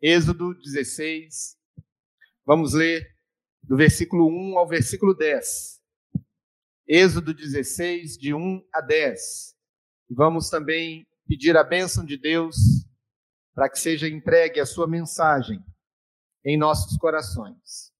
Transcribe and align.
Êxodo 0.00 0.54
16. 0.54 1.56
Vamos 2.44 2.74
ler 2.74 3.16
do 3.62 3.76
versículo 3.76 4.28
1 4.28 4.58
ao 4.58 4.68
versículo 4.68 5.14
10. 5.14 5.80
Êxodo 6.86 7.32
16, 7.32 8.16
de 8.18 8.34
1 8.34 8.62
a 8.72 8.80
10. 8.80 9.56
E 10.10 10.14
vamos 10.14 10.50
também 10.50 11.06
pedir 11.26 11.56
a 11.56 11.64
bênção 11.64 12.04
de 12.04 12.16
Deus 12.16 12.56
para 13.54 13.70
que 13.70 13.78
seja 13.78 14.06
entregue 14.06 14.60
a 14.60 14.66
sua 14.66 14.86
mensagem 14.86 15.64
em 16.44 16.58
nossos 16.58 16.96
corações. 16.98 17.90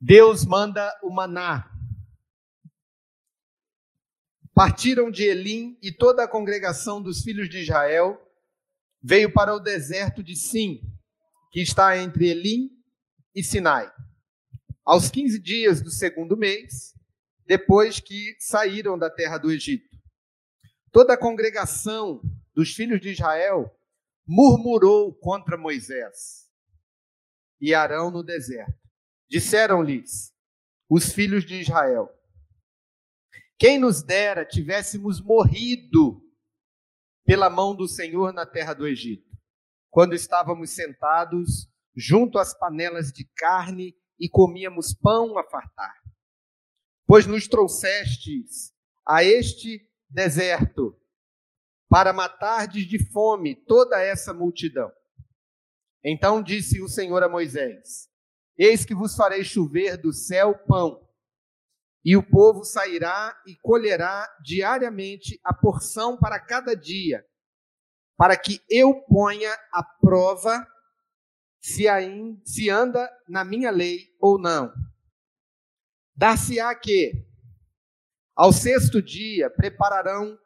Deus 0.00 0.44
manda 0.44 0.92
o 1.04 1.10
maná. 1.10 1.70
Partiram 4.52 5.08
de 5.08 5.22
Elim 5.22 5.78
e 5.80 5.92
toda 5.92 6.24
a 6.24 6.28
congregação 6.28 7.00
dos 7.00 7.22
filhos 7.22 7.48
de 7.48 7.60
Israel 7.60 8.20
veio 9.02 9.32
para 9.32 9.54
o 9.54 9.58
deserto 9.58 10.22
de 10.22 10.36
Sim, 10.36 10.80
que 11.50 11.60
está 11.60 11.96
entre 11.98 12.28
Elim 12.28 12.70
e 13.34 13.42
Sinai. 13.42 13.92
Aos 14.84 15.10
15 15.10 15.38
dias 15.40 15.82
do 15.82 15.90
segundo 15.90 16.36
mês, 16.36 16.94
depois 17.46 17.98
que 17.98 18.36
saíram 18.38 18.98
da 18.98 19.10
terra 19.10 19.38
do 19.38 19.50
Egito. 19.50 19.90
Toda 20.90 21.14
a 21.14 21.18
congregação 21.18 22.22
dos 22.54 22.74
filhos 22.74 23.00
de 23.00 23.10
Israel 23.10 23.74
murmurou 24.26 25.14
contra 25.14 25.56
Moisés 25.56 26.48
e 27.60 27.74
Arão 27.74 28.10
no 28.10 28.22
deserto. 28.22 28.78
Disseram-lhes 29.28 30.32
os 30.88 31.12
filhos 31.12 31.44
de 31.44 31.60
Israel: 31.60 32.10
Quem 33.58 33.78
nos 33.78 34.02
dera 34.02 34.44
tivéssemos 34.44 35.20
morrido 35.20 36.21
pela 37.24 37.48
mão 37.48 37.74
do 37.74 37.86
Senhor 37.88 38.32
na 38.32 38.44
terra 38.46 38.74
do 38.74 38.86
Egito, 38.86 39.30
quando 39.90 40.14
estávamos 40.14 40.70
sentados 40.70 41.68
junto 41.94 42.38
às 42.38 42.56
panelas 42.56 43.12
de 43.12 43.24
carne 43.36 43.94
e 44.18 44.28
comíamos 44.28 44.94
pão 44.94 45.38
a 45.38 45.44
fartar. 45.44 45.94
Pois 47.06 47.26
nos 47.26 47.46
trouxestes 47.46 48.72
a 49.06 49.22
este 49.22 49.88
deserto 50.08 50.98
para 51.88 52.12
matardes 52.12 52.86
de 52.86 52.98
fome 53.10 53.54
toda 53.54 54.00
essa 54.00 54.32
multidão. 54.32 54.90
Então 56.02 56.42
disse 56.42 56.80
o 56.80 56.88
Senhor 56.88 57.22
a 57.22 57.28
Moisés: 57.28 58.08
Eis 58.56 58.84
que 58.84 58.94
vos 58.94 59.14
farei 59.14 59.44
chover 59.44 59.96
do 59.96 60.12
céu 60.12 60.56
pão, 60.66 61.06
e 62.04 62.16
o 62.16 62.22
povo 62.22 62.64
sairá 62.64 63.40
e 63.46 63.56
colherá 63.56 64.28
diariamente 64.42 65.40
a 65.44 65.54
porção 65.54 66.16
para 66.18 66.40
cada 66.40 66.74
dia, 66.74 67.24
para 68.16 68.36
que 68.36 68.60
eu 68.68 69.02
ponha 69.04 69.52
a 69.72 69.82
prova 69.82 70.66
se, 71.60 71.86
ainda, 71.86 72.40
se 72.44 72.68
anda 72.68 73.10
na 73.28 73.44
minha 73.44 73.70
lei 73.70 74.08
ou 74.20 74.38
não. 74.38 74.72
Dar-se-á 76.14 76.74
que, 76.74 77.24
ao 78.34 78.52
sexto 78.52 79.00
dia, 79.00 79.48
prepararão 79.48 80.38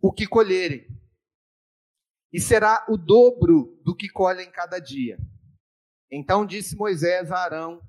o 0.00 0.12
que 0.12 0.26
colherem, 0.26 0.86
e 2.32 2.40
será 2.40 2.84
o 2.88 2.96
dobro 2.96 3.80
do 3.82 3.96
que 3.96 4.08
colhem 4.08 4.50
cada 4.50 4.78
dia. 4.78 5.18
Então 6.10 6.46
disse 6.46 6.76
Moisés 6.76 7.32
a 7.32 7.38
Arão 7.38 7.80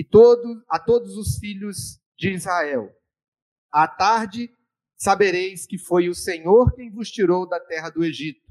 e 0.00 0.04
todo, 0.04 0.64
a 0.66 0.78
todos 0.78 1.14
os 1.14 1.36
filhos 1.36 2.00
de 2.16 2.32
Israel: 2.32 2.90
À 3.70 3.86
tarde 3.86 4.50
sabereis 4.96 5.66
que 5.66 5.76
foi 5.76 6.08
o 6.08 6.14
Senhor 6.14 6.72
quem 6.74 6.90
vos 6.90 7.10
tirou 7.10 7.46
da 7.46 7.60
terra 7.60 7.90
do 7.90 8.02
Egito, 8.02 8.50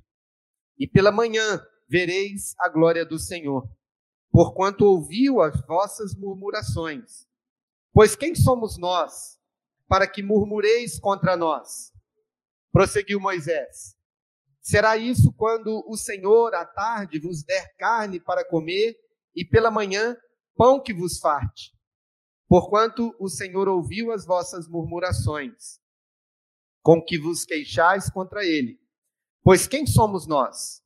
e 0.77 0.87
pela 0.87 1.11
manhã 1.11 1.59
vereis 1.87 2.53
a 2.59 2.69
glória 2.69 3.03
do 3.03 3.17
Senhor, 3.17 3.67
porquanto 4.31 4.85
ouviu 4.85 5.41
as 5.41 5.59
vossas 5.65 6.13
murmurações. 6.13 7.27
Pois 7.91 8.15
quem 8.15 8.35
somos 8.35 8.77
nós 8.77 9.39
para 9.87 10.05
que 10.05 10.21
murmureis 10.21 10.99
contra 10.99 11.35
nós? 11.35 11.91
Prosseguiu 12.71 13.19
Moisés. 13.19 13.95
Será 14.61 14.97
isso 14.97 15.33
quando 15.35 15.83
o 15.87 15.97
Senhor 15.97 16.53
à 16.53 16.63
tarde 16.63 17.19
vos 17.19 17.41
der 17.41 17.75
carne 17.75 18.19
para 18.19 18.47
comer 18.47 18.95
e 19.35 19.43
pela 19.43 19.71
manhã 19.71 20.15
pão 20.59 20.77
que 20.77 20.93
vos 20.93 21.19
farte? 21.19 21.73
Porquanto 22.45 23.15
o 23.17 23.29
Senhor 23.29 23.69
ouviu 23.69 24.11
as 24.11 24.25
vossas 24.25 24.67
murmurações, 24.67 25.79
com 26.83 27.01
que 27.01 27.17
vos 27.17 27.45
queixais 27.45 28.09
contra 28.09 28.43
ele. 28.43 28.77
Pois 29.41 29.65
quem 29.67 29.87
somos 29.87 30.27
nós? 30.27 30.83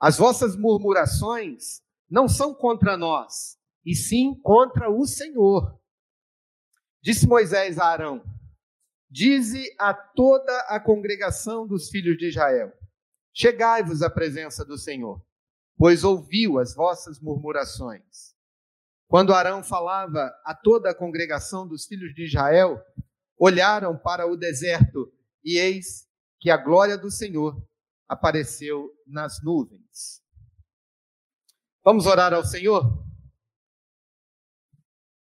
As 0.00 0.16
vossas 0.16 0.56
murmurações 0.56 1.82
não 2.08 2.26
são 2.26 2.54
contra 2.54 2.96
nós, 2.96 3.58
e 3.84 3.94
sim 3.94 4.34
contra 4.40 4.90
o 4.90 5.06
Senhor. 5.06 5.78
Disse 7.02 7.26
Moisés 7.26 7.78
a 7.78 7.84
Arão: 7.84 8.24
Dize 9.10 9.70
a 9.78 9.92
toda 9.92 10.60
a 10.60 10.80
congregação 10.80 11.66
dos 11.66 11.90
filhos 11.90 12.16
de 12.16 12.28
Israel: 12.28 12.72
Chegai-vos 13.34 14.00
à 14.00 14.08
presença 14.08 14.64
do 14.64 14.78
Senhor, 14.78 15.22
pois 15.76 16.04
ouviu 16.04 16.58
as 16.58 16.74
vossas 16.74 17.20
murmurações. 17.20 18.31
Quando 19.12 19.34
Arão 19.34 19.62
falava 19.62 20.34
a 20.42 20.54
toda 20.54 20.88
a 20.88 20.94
congregação 20.94 21.68
dos 21.68 21.84
filhos 21.84 22.14
de 22.14 22.24
Israel, 22.24 22.82
olharam 23.38 23.94
para 23.94 24.26
o 24.26 24.38
deserto 24.38 25.12
e 25.44 25.58
eis 25.58 26.08
que 26.40 26.50
a 26.50 26.56
glória 26.56 26.96
do 26.96 27.10
Senhor 27.10 27.62
apareceu 28.08 28.90
nas 29.06 29.44
nuvens. 29.44 30.22
Vamos 31.84 32.06
orar 32.06 32.32
ao 32.32 32.42
Senhor? 32.42 33.06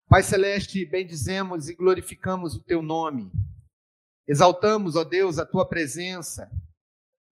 Pai 0.08 0.24
Celeste, 0.24 0.84
bendizemos 0.84 1.68
e 1.68 1.76
glorificamos 1.76 2.56
o 2.56 2.64
teu 2.64 2.82
nome. 2.82 3.30
Exaltamos, 4.26 4.96
ó 4.96 5.04
Deus, 5.04 5.38
a 5.38 5.46
tua 5.46 5.64
presença 5.64 6.50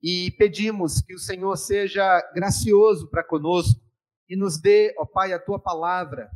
e 0.00 0.30
pedimos 0.38 1.00
que 1.00 1.12
o 1.12 1.18
Senhor 1.18 1.56
seja 1.56 2.20
gracioso 2.32 3.10
para 3.10 3.24
conosco 3.24 3.84
e 4.28 4.36
nos 4.36 4.58
dê, 4.60 4.94
ó 4.98 5.06
Pai, 5.06 5.32
a 5.32 5.38
tua 5.38 5.58
palavra. 5.58 6.30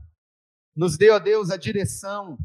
Nos 0.74 0.96
dê, 0.96 1.10
ó 1.10 1.18
Deus, 1.18 1.50
a 1.50 1.56
direção, 1.56 2.38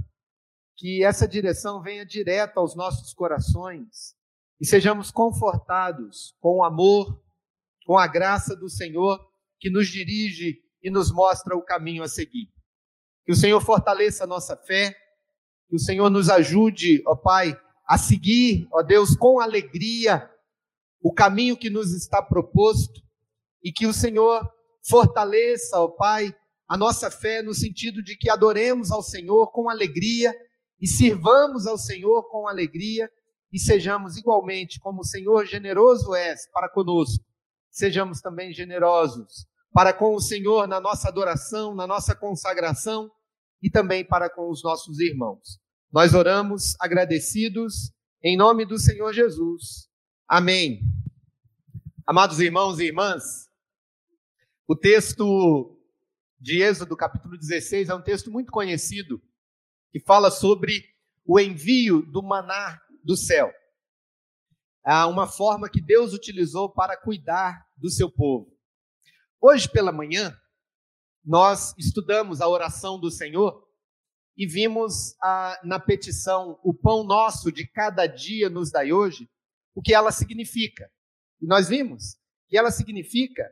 que 0.76 1.04
essa 1.04 1.28
direção 1.28 1.82
venha 1.82 2.06
direta 2.06 2.60
aos 2.60 2.76
nossos 2.76 3.14
corações 3.14 4.16
e 4.60 4.66
sejamos 4.66 5.12
confortados 5.12 6.36
com 6.40 6.58
o 6.58 6.64
amor, 6.64 7.22
com 7.86 7.98
a 7.98 8.08
graça 8.08 8.56
do 8.56 8.70
Senhor 8.70 9.20
que 9.60 9.70
nos 9.70 9.88
dirige 9.88 10.62
e 10.82 10.90
nos 10.90 11.12
mostra 11.12 11.56
o 11.56 11.64
caminho 11.64 12.04
a 12.04 12.08
seguir. 12.08 12.52
Que 13.26 13.32
o 13.32 13.36
Senhor 13.36 13.62
fortaleça 13.62 14.24
a 14.24 14.28
nossa 14.28 14.56
fé, 14.56 14.96
que 15.68 15.76
o 15.76 15.80
Senhor 15.80 16.10
nos 16.10 16.30
ajude, 16.30 17.02
ó 17.08 17.16
Pai, 17.16 17.60
a 17.88 17.98
seguir, 17.98 18.68
ó 18.72 18.82
Deus, 18.82 19.16
com 19.16 19.40
alegria 19.40 20.30
o 21.02 21.14
caminho 21.14 21.56
que 21.56 21.70
nos 21.70 21.94
está 21.94 22.20
proposto 22.20 23.00
e 23.64 23.72
que 23.72 23.86
o 23.86 23.94
Senhor 23.94 24.52
fortaleça, 24.88 25.80
ó 25.80 25.88
Pai, 25.88 26.36
a 26.68 26.78
nossa 26.78 27.12
fé 27.12 27.42
no 27.42 27.54
sentido 27.54 28.04
de 28.04 28.18
que 28.18 28.30
adoremos 28.30 28.92
ao 28.92 29.04
Senhor 29.04 29.52
com 29.52 29.70
alegria 29.70 30.34
e 30.82 30.88
sirvamos 30.88 31.68
ao 31.68 31.78
Senhor 31.78 32.24
com 32.30 32.48
alegria 32.48 33.10
e 33.52 33.60
sejamos 33.60 34.18
igualmente, 34.18 34.80
como 34.80 35.02
o 35.02 35.06
Senhor 35.06 35.46
generoso 35.46 36.14
é 36.14 36.36
para 36.52 36.70
conosco, 36.70 37.24
sejamos 37.70 38.20
também 38.20 38.54
generosos 38.54 39.48
para 39.72 39.92
com 39.92 40.16
o 40.16 40.22
Senhor 40.22 40.68
na 40.68 40.80
nossa 40.80 41.10
adoração, 41.10 41.76
na 41.76 41.86
nossa 41.86 42.16
consagração 42.16 43.12
e 43.62 43.70
também 43.70 44.06
para 44.06 44.30
com 44.30 44.50
os 44.50 44.64
nossos 44.64 45.02
irmãos. 45.02 45.60
Nós 45.92 46.14
oramos 46.14 46.76
agradecidos 46.80 47.92
em 48.24 48.38
nome 48.38 48.66
do 48.66 48.80
Senhor 48.80 49.14
Jesus. 49.14 49.90
Amém. 50.30 50.80
Amados 52.08 52.40
irmãos 52.40 52.80
e 52.80 52.86
irmãs, 52.86 53.50
o 54.68 54.76
texto 54.76 55.80
de 56.40 56.62
Êxodo, 56.62 56.98
capítulo 56.98 57.38
16, 57.38 57.90
é 57.90 57.96
um 57.96 58.02
texto 58.02 58.32
muito 58.32 58.52
conhecido 58.52 59.22
que 59.92 60.00
fala 60.00 60.32
sobre 60.32 60.84
o 61.24 61.40
envio 61.40 62.02
do 62.02 62.24
maná 62.24 62.82
do 63.04 63.16
céu. 63.16 63.54
É 64.86 65.06
uma 65.06 65.28
forma 65.28 65.70
que 65.70 65.82
Deus 65.82 66.14
utilizou 66.14 66.70
para 66.70 66.98
cuidar 66.98 67.66
do 67.78 67.90
seu 67.90 68.10
povo. 68.10 68.56
Hoje 69.40 69.70
pela 69.70 69.92
manhã, 69.92 70.36
nós 71.24 71.76
estudamos 71.78 72.42
a 72.42 72.48
oração 72.48 73.00
do 73.00 73.12
Senhor 73.12 73.64
e 74.36 74.48
vimos 74.48 75.16
ah, 75.22 75.60
na 75.64 75.80
petição 75.80 76.60
o 76.64 76.74
pão 76.74 77.04
nosso 77.04 77.52
de 77.52 77.68
cada 77.68 78.08
dia 78.08 78.50
nos 78.50 78.72
dai 78.72 78.92
hoje, 78.92 79.30
o 79.76 79.82
que 79.82 79.94
ela 79.94 80.12
significa. 80.12 80.92
E 81.40 81.46
nós 81.46 81.70
vimos 81.70 82.18
que 82.48 82.58
ela 82.58 82.72
significa 82.72 83.44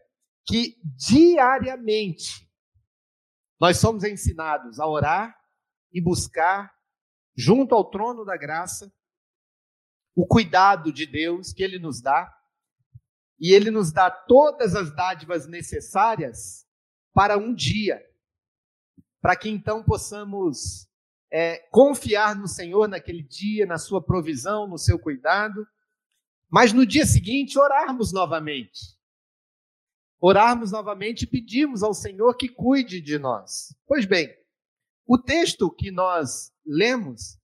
que 0.46 0.78
diariamente 0.84 2.50
nós 3.60 3.78
somos 3.78 4.04
ensinados 4.04 4.80
a 4.80 4.88
orar 4.88 5.40
e 5.92 6.02
buscar 6.02 6.74
junto 7.36 7.74
ao 7.74 7.90
trono 7.90 8.26
da 8.26 8.36
graça 8.36 8.92
o 10.16 10.28
cuidado 10.28 10.92
de 10.92 11.06
Deus 11.06 11.54
que 11.54 11.64
Ele 11.64 11.80
nos 11.80 12.02
dá. 12.02 12.32
e 13.40 13.54
Ele 13.54 13.72
nos 13.72 13.92
dá 13.92 14.12
todas 14.12 14.76
as 14.76 14.94
dádivas 14.96 15.48
necessárias 15.48 16.68
para 17.14 17.38
um 17.38 17.54
dia, 17.54 18.04
para 19.22 19.36
que 19.36 19.50
então 19.50 19.84
possamos 19.84 20.88
é, 21.32 21.58
confiar 21.72 22.36
no 22.36 22.48
Senhor 22.48 22.88
naquele 22.88 23.24
dia, 23.24 23.66
na 23.66 23.78
Sua 23.78 24.04
provisão, 24.04 24.68
no 24.68 24.78
seu 24.78 25.00
cuidado, 25.00 25.66
mas 26.50 26.72
no 26.72 26.86
dia 26.86 27.06
seguinte 27.06 27.58
orarmos 27.58 28.14
novamente. 28.14 28.98
Orarmos 30.26 30.72
novamente 30.72 31.24
e 31.24 31.28
pedirmos 31.28 31.84
ao 31.84 31.94
Senhor 31.94 32.38
que 32.38 32.48
cuide 32.48 33.02
de 33.02 33.20
nós. 33.20 33.76
Pois 33.86 34.06
bem, 34.06 34.34
o 35.06 35.18
texto 35.18 35.70
que 35.70 35.92
nós 35.92 36.50
lemos, 36.66 37.38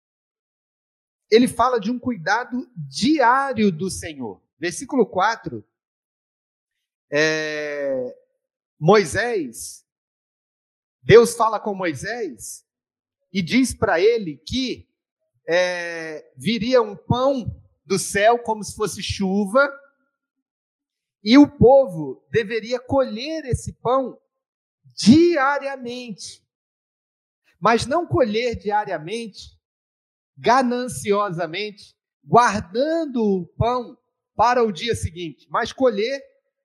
ele 1.30 1.46
fala 1.46 1.78
de 1.78 1.92
um 1.92 2.00
cuidado 2.00 2.72
diário 2.74 3.70
do 3.70 3.90
Senhor. 3.90 4.42
Versículo 4.58 5.06
4 5.06 5.62
é, 7.12 8.16
Moisés, 8.80 9.86
Deus 11.04 11.36
fala 11.36 11.60
com 11.60 11.76
Moisés 11.76 12.66
e 13.34 13.42
diz 13.42 13.74
para 13.74 14.00
ele 14.00 14.38
que 14.38 14.88
é, 15.46 16.32
viria 16.34 16.82
um 16.82 16.96
pão 16.96 17.62
do 17.84 18.00
céu 18.00 18.40
como 18.40 18.64
se 18.64 18.74
fosse 18.74 19.04
chuva, 19.04 19.70
e 21.24 21.38
o 21.38 21.48
povo 21.48 22.26
deveria 22.32 22.80
colher 22.80 23.46
esse 23.46 23.74
pão 23.74 24.18
diariamente. 24.96 26.44
Mas 27.60 27.86
não 27.86 28.08
colher 28.08 28.56
diariamente, 28.56 29.58
gananciosamente, 30.38 31.96
guardando 32.24 33.22
o 33.22 33.48
pão 33.58 33.98
para 34.36 34.64
o 34.64 34.72
dia 34.72 34.96
seguinte, 34.96 35.46
mas 35.50 35.74
colher 35.74 36.22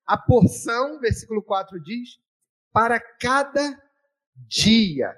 a 0.07 0.17
porção, 0.17 1.01
versículo 1.01 1.43
4 1.43 1.83
diz, 1.83 2.11
para 2.73 3.01
cada 3.01 3.77
dia. 4.47 5.13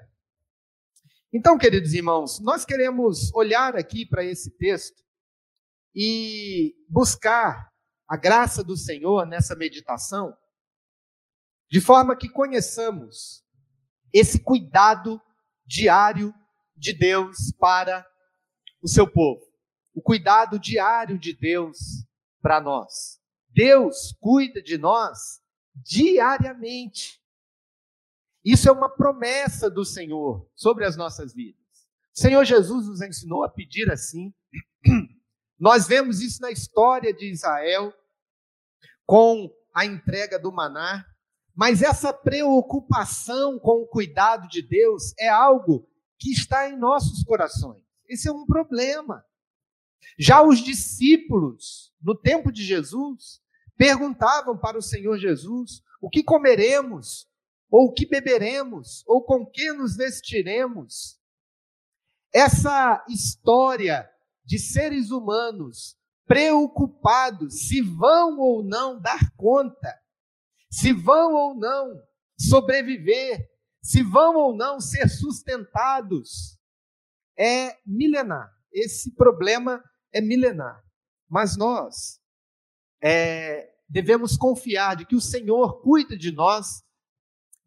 Então, 1.31 1.57
queridos 1.57 1.93
irmãos, 1.93 2.39
nós 2.39 2.65
queremos 2.65 3.31
olhar 3.33 3.75
aqui 3.75 4.05
para 4.05 4.23
esse 4.23 4.49
texto 4.57 5.03
e 5.93 6.73
buscar 6.89 7.71
a 8.07 8.15
graça 8.15 8.63
do 8.63 8.77
Senhor 8.77 9.25
nessa 9.25 9.55
meditação, 9.55 10.35
de 11.69 11.81
forma 11.81 12.15
que 12.15 12.29
conheçamos 12.29 13.43
esse 14.13 14.39
cuidado 14.39 15.21
diário 15.65 16.33
de 16.75 16.93
Deus 16.93 17.51
para 17.59 18.07
o 18.81 18.87
seu 18.87 19.11
povo, 19.11 19.41
o 19.93 20.01
cuidado 20.01 20.57
diário 20.57 21.19
de 21.19 21.33
Deus 21.33 21.77
para 22.41 22.61
nós. 22.61 23.19
Deus 23.49 24.15
cuida 24.19 24.61
de 24.61 24.77
nós 24.77 25.41
diariamente. 25.75 27.21
Isso 28.45 28.69
é 28.69 28.71
uma 28.71 28.87
promessa 28.89 29.69
do 29.69 29.83
Senhor 29.83 30.49
sobre 30.55 30.85
as 30.85 30.95
nossas 30.95 31.33
vidas. 31.33 31.65
O 32.15 32.19
Senhor 32.19 32.45
Jesus 32.45 32.87
nos 32.87 33.01
ensinou 33.01 33.43
a 33.43 33.49
pedir 33.49 33.91
assim. 33.91 34.33
Nós 35.59 35.87
vemos 35.87 36.21
isso 36.21 36.41
na 36.41 36.51
história 36.51 37.13
de 37.13 37.31
Israel, 37.31 37.93
com 39.05 39.49
a 39.73 39.85
entrega 39.85 40.37
do 40.37 40.51
maná, 40.51 41.05
mas 41.55 41.81
essa 41.81 42.13
preocupação 42.13 43.57
com 43.57 43.81
o 43.81 43.87
cuidado 43.87 44.47
de 44.47 44.61
Deus 44.61 45.13
é 45.19 45.27
algo 45.27 45.89
que 46.19 46.31
está 46.31 46.69
em 46.69 46.77
nossos 46.77 47.23
corações. 47.23 47.81
Esse 48.07 48.27
é 48.27 48.31
um 48.31 48.45
problema. 48.45 49.23
Já 50.19 50.41
os 50.41 50.59
discípulos, 50.59 51.93
no 52.01 52.15
tempo 52.15 52.51
de 52.51 52.63
Jesus, 52.63 53.41
perguntavam 53.75 54.57
para 54.57 54.77
o 54.77 54.81
Senhor 54.81 55.17
Jesus: 55.17 55.81
o 56.01 56.09
que 56.09 56.23
comeremos, 56.23 57.27
ou 57.69 57.87
o 57.87 57.93
que 57.93 58.05
beberemos, 58.05 59.03
ou 59.07 59.23
com 59.23 59.45
que 59.45 59.71
nos 59.73 59.95
vestiremos? 59.95 61.19
Essa 62.31 63.03
história 63.09 64.09
de 64.47 64.57
seres 64.57 65.11
humanos 65.11 65.97
preocupados 66.25 67.67
se 67.67 67.81
vão 67.81 68.39
ou 68.39 68.63
não 68.63 68.99
dar 68.99 69.35
conta, 69.35 69.93
se 70.71 70.93
vão 70.93 71.33
ou 71.33 71.53
não 71.53 72.01
sobreviver, 72.39 73.45
se 73.83 74.01
vão 74.01 74.35
ou 74.35 74.55
não 74.55 74.79
ser 74.79 75.09
sustentados, 75.09 76.57
é 77.37 77.77
milenar. 77.85 78.49
Esse 78.71 79.13
problema 79.15 79.83
é 80.13 80.21
milenar. 80.21 80.81
Mas 81.29 81.57
nós 81.57 82.21
é, 83.03 83.69
devemos 83.87 84.37
confiar 84.37 84.95
de 84.95 85.05
que 85.05 85.15
o 85.15 85.21
Senhor 85.21 85.81
cuida 85.81 86.17
de 86.17 86.31
nós 86.31 86.83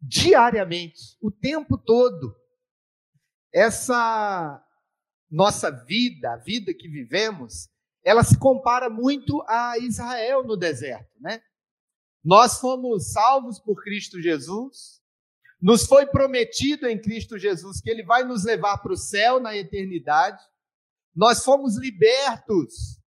diariamente, 0.01 1.15
o 1.21 1.29
tempo 1.29 1.77
todo. 1.77 2.35
Essa 3.53 4.63
nossa 5.31 5.71
vida, 5.71 6.33
a 6.33 6.37
vida 6.37 6.73
que 6.73 6.89
vivemos, 6.89 7.69
ela 8.03 8.23
se 8.23 8.37
compara 8.37 8.89
muito 8.89 9.41
a 9.47 9.77
Israel 9.77 10.43
no 10.43 10.57
deserto, 10.57 11.15
né? 11.21 11.41
Nós 12.23 12.59
fomos 12.59 13.13
salvos 13.13 13.57
por 13.57 13.81
Cristo 13.81 14.21
Jesus, 14.21 15.01
nos 15.61 15.85
foi 15.85 16.05
prometido 16.05 16.87
em 16.87 16.99
Cristo 16.99 17.37
Jesus 17.37 17.79
que 17.79 17.89
ele 17.89 18.03
vai 18.03 18.23
nos 18.23 18.43
levar 18.43 18.79
para 18.79 18.93
o 18.93 18.97
céu 18.97 19.39
na 19.39 19.55
eternidade. 19.55 20.43
Nós 21.15 21.43
fomos 21.43 21.77
libertos 21.77 22.99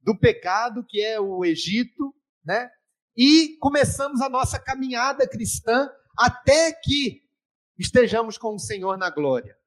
do 0.00 0.18
pecado 0.18 0.84
que 0.86 1.00
é 1.00 1.20
o 1.20 1.44
Egito, 1.44 2.14
né? 2.44 2.70
E 3.16 3.56
começamos 3.58 4.20
a 4.20 4.28
nossa 4.28 4.58
caminhada 4.58 5.28
cristã 5.28 5.88
até 6.16 6.72
que 6.72 7.22
estejamos 7.78 8.36
com 8.36 8.54
o 8.54 8.58
Senhor 8.58 8.96
na 8.96 9.10
glória. 9.10 9.59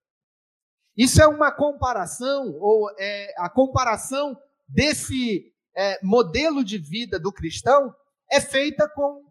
Isso 0.96 1.22
é 1.22 1.28
uma 1.28 1.52
comparação, 1.52 2.56
ou 2.60 2.90
é, 2.98 3.34
a 3.38 3.50
comparação 3.50 4.38
desse 4.68 5.52
é, 5.76 6.00
modelo 6.04 6.64
de 6.64 6.78
vida 6.78 7.20
do 7.20 7.32
cristão 7.32 7.94
é 8.32 8.40
feita 8.40 8.88
com 8.88 9.24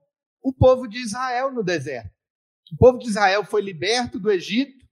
o 0.42 0.52
povo 0.52 0.88
de 0.88 0.98
Israel 0.98 1.52
no 1.52 1.62
deserto. 1.62 2.10
O 2.72 2.76
povo 2.76 2.98
de 2.98 3.08
Israel 3.08 3.44
foi 3.44 3.62
liberto 3.62 4.18
do 4.18 4.30
Egito, 4.30 4.84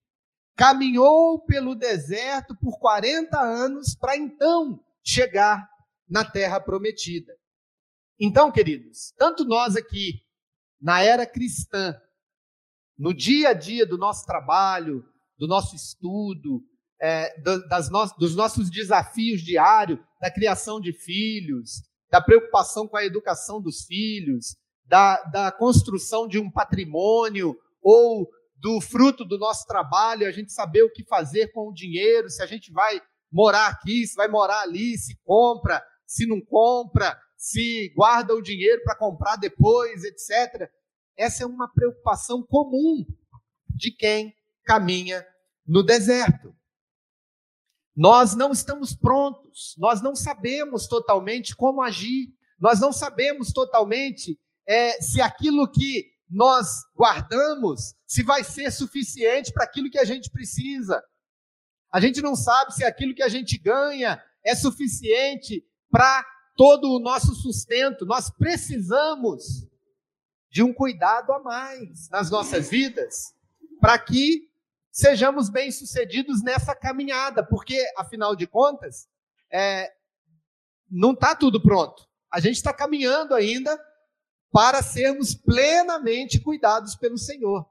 caminhou 0.54 1.40
pelo 1.44 1.74
deserto 1.74 2.54
por 2.56 2.78
40 2.78 3.40
anos 3.40 3.94
para 3.94 4.16
então 4.16 4.78
chegar 5.02 5.68
na 6.08 6.24
terra 6.24 6.60
prometida. 6.60 7.32
Então, 8.18 8.52
queridos, 8.52 9.14
tanto 9.16 9.44
nós 9.44 9.74
aqui, 9.76 10.22
na 10.80 11.02
era 11.02 11.26
cristã, 11.26 11.98
no 12.98 13.14
dia 13.14 13.48
a 13.48 13.52
dia 13.54 13.86
do 13.86 13.96
nosso 13.96 14.26
trabalho, 14.26 15.02
do 15.40 15.48
nosso 15.48 15.74
estudo, 15.74 16.62
é, 17.00 17.34
das 17.40 17.90
no, 17.90 18.06
dos 18.18 18.36
nossos 18.36 18.70
desafios 18.70 19.40
diários, 19.40 19.98
da 20.20 20.30
criação 20.30 20.78
de 20.78 20.92
filhos, 20.92 21.82
da 22.10 22.20
preocupação 22.20 22.86
com 22.86 22.98
a 22.98 23.04
educação 23.06 23.58
dos 23.60 23.86
filhos, 23.86 24.54
da, 24.84 25.16
da 25.24 25.50
construção 25.50 26.28
de 26.28 26.38
um 26.38 26.50
patrimônio 26.50 27.56
ou 27.82 28.28
do 28.54 28.82
fruto 28.82 29.24
do 29.24 29.38
nosso 29.38 29.66
trabalho, 29.66 30.26
a 30.26 30.30
gente 30.30 30.52
saber 30.52 30.82
o 30.82 30.92
que 30.92 31.02
fazer 31.04 31.50
com 31.52 31.70
o 31.70 31.72
dinheiro, 31.72 32.28
se 32.28 32.42
a 32.42 32.46
gente 32.46 32.70
vai 32.70 33.00
morar 33.32 33.68
aqui, 33.68 34.06
se 34.06 34.14
vai 34.14 34.28
morar 34.28 34.60
ali, 34.60 34.98
se 34.98 35.18
compra, 35.24 35.82
se 36.06 36.26
não 36.26 36.38
compra, 36.42 37.18
se 37.34 37.90
guarda 37.96 38.34
o 38.34 38.42
dinheiro 38.42 38.82
para 38.84 38.94
comprar 38.94 39.36
depois, 39.36 40.04
etc. 40.04 40.70
Essa 41.16 41.44
é 41.44 41.46
uma 41.46 41.72
preocupação 41.72 42.42
comum 42.42 43.06
de 43.74 43.90
quem 43.90 44.34
caminha 44.70 45.26
no 45.66 45.82
deserto. 45.82 46.54
Nós 47.96 48.36
não 48.36 48.52
estamos 48.52 48.94
prontos, 48.94 49.74
nós 49.76 50.00
não 50.00 50.14
sabemos 50.14 50.86
totalmente 50.86 51.56
como 51.56 51.82
agir, 51.82 52.32
nós 52.56 52.78
não 52.78 52.92
sabemos 52.92 53.52
totalmente 53.52 54.38
é, 54.64 55.02
se 55.02 55.20
aquilo 55.20 55.68
que 55.68 56.12
nós 56.30 56.84
guardamos, 56.96 57.96
se 58.06 58.22
vai 58.22 58.44
ser 58.44 58.70
suficiente 58.70 59.52
para 59.52 59.64
aquilo 59.64 59.90
que 59.90 59.98
a 59.98 60.04
gente 60.04 60.30
precisa. 60.30 61.02
A 61.92 62.00
gente 62.00 62.22
não 62.22 62.36
sabe 62.36 62.72
se 62.72 62.84
aquilo 62.84 63.12
que 63.12 63.24
a 63.24 63.28
gente 63.28 63.58
ganha 63.58 64.22
é 64.44 64.54
suficiente 64.54 65.66
para 65.90 66.24
todo 66.54 66.92
o 66.92 67.00
nosso 67.00 67.34
sustento. 67.34 68.06
Nós 68.06 68.30
precisamos 68.30 69.66
de 70.48 70.62
um 70.62 70.72
cuidado 70.72 71.32
a 71.32 71.40
mais 71.40 72.08
nas 72.08 72.30
nossas 72.30 72.70
vidas 72.70 73.34
para 73.80 73.98
que 73.98 74.49
sejamos 74.90 75.48
bem-sucedidos 75.48 76.42
nessa 76.42 76.74
caminhada, 76.74 77.44
porque, 77.44 77.78
afinal 77.96 78.34
de 78.34 78.46
contas, 78.46 79.08
é, 79.52 79.92
não 80.90 81.12
está 81.12 81.34
tudo 81.34 81.62
pronto. 81.62 82.08
A 82.30 82.40
gente 82.40 82.56
está 82.56 82.72
caminhando 82.72 83.34
ainda 83.34 83.78
para 84.52 84.82
sermos 84.82 85.34
plenamente 85.34 86.40
cuidados 86.40 86.96
pelo 86.96 87.16
Senhor. 87.16 87.68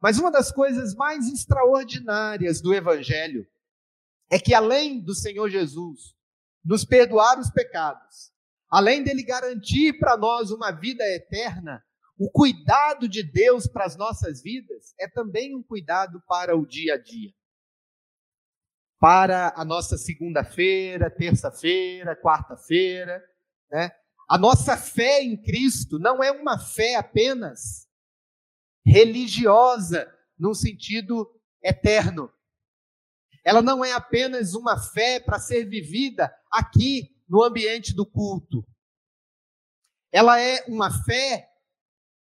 Mas 0.00 0.18
uma 0.18 0.30
das 0.30 0.50
coisas 0.50 0.94
mais 0.94 1.26
extraordinárias 1.28 2.60
do 2.60 2.74
Evangelho 2.74 3.46
é 4.30 4.38
que, 4.38 4.54
além 4.54 5.00
do 5.00 5.14
Senhor 5.14 5.48
Jesus 5.48 6.14
nos 6.64 6.84
perdoar 6.84 7.38
os 7.38 7.50
pecados, 7.50 8.30
além 8.70 9.02
dele 9.02 9.22
garantir 9.22 9.98
para 9.98 10.16
nós 10.16 10.50
uma 10.50 10.70
vida 10.70 11.04
eterna, 11.04 11.82
o 12.20 12.30
cuidado 12.30 13.08
de 13.08 13.22
Deus 13.22 13.66
para 13.66 13.86
as 13.86 13.96
nossas 13.96 14.42
vidas 14.42 14.94
é 15.00 15.08
também 15.08 15.56
um 15.56 15.62
cuidado 15.62 16.22
para 16.28 16.54
o 16.54 16.66
dia 16.66 16.96
a 16.96 16.98
dia. 16.98 17.32
Para 18.98 19.54
a 19.56 19.64
nossa 19.64 19.96
segunda-feira, 19.96 21.10
terça-feira, 21.10 22.14
quarta-feira, 22.14 23.24
né? 23.70 23.90
A 24.28 24.36
nossa 24.36 24.76
fé 24.76 25.22
em 25.22 25.34
Cristo 25.34 25.98
não 25.98 26.22
é 26.22 26.30
uma 26.30 26.58
fé 26.58 26.96
apenas 26.96 27.88
religiosa, 28.84 30.14
num 30.38 30.52
sentido 30.52 31.26
eterno. 31.62 32.30
Ela 33.42 33.62
não 33.62 33.82
é 33.82 33.92
apenas 33.92 34.52
uma 34.52 34.78
fé 34.78 35.18
para 35.18 35.38
ser 35.38 35.64
vivida 35.64 36.30
aqui 36.52 37.16
no 37.26 37.42
ambiente 37.42 37.94
do 37.94 38.04
culto. 38.04 38.62
Ela 40.12 40.38
é 40.38 40.66
uma 40.68 40.90
fé 41.04 41.49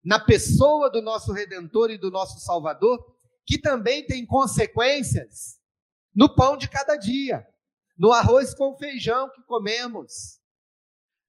na 0.08 0.18
pessoa 0.18 0.90
do 0.90 1.02
nosso 1.02 1.34
redentor 1.34 1.92
e 1.92 1.98
do 1.98 2.10
nosso 2.10 2.40
salvador, 2.40 3.14
que 3.46 3.60
também 3.60 4.06
tem 4.06 4.26
consequências 4.26 5.60
no 6.16 6.34
pão 6.34 6.56
de 6.56 6.70
cada 6.70 6.96
dia, 6.96 7.46
no 7.98 8.14
arroz 8.14 8.54
com 8.54 8.74
feijão 8.78 9.30
que 9.32 9.44
comemos, 9.44 10.40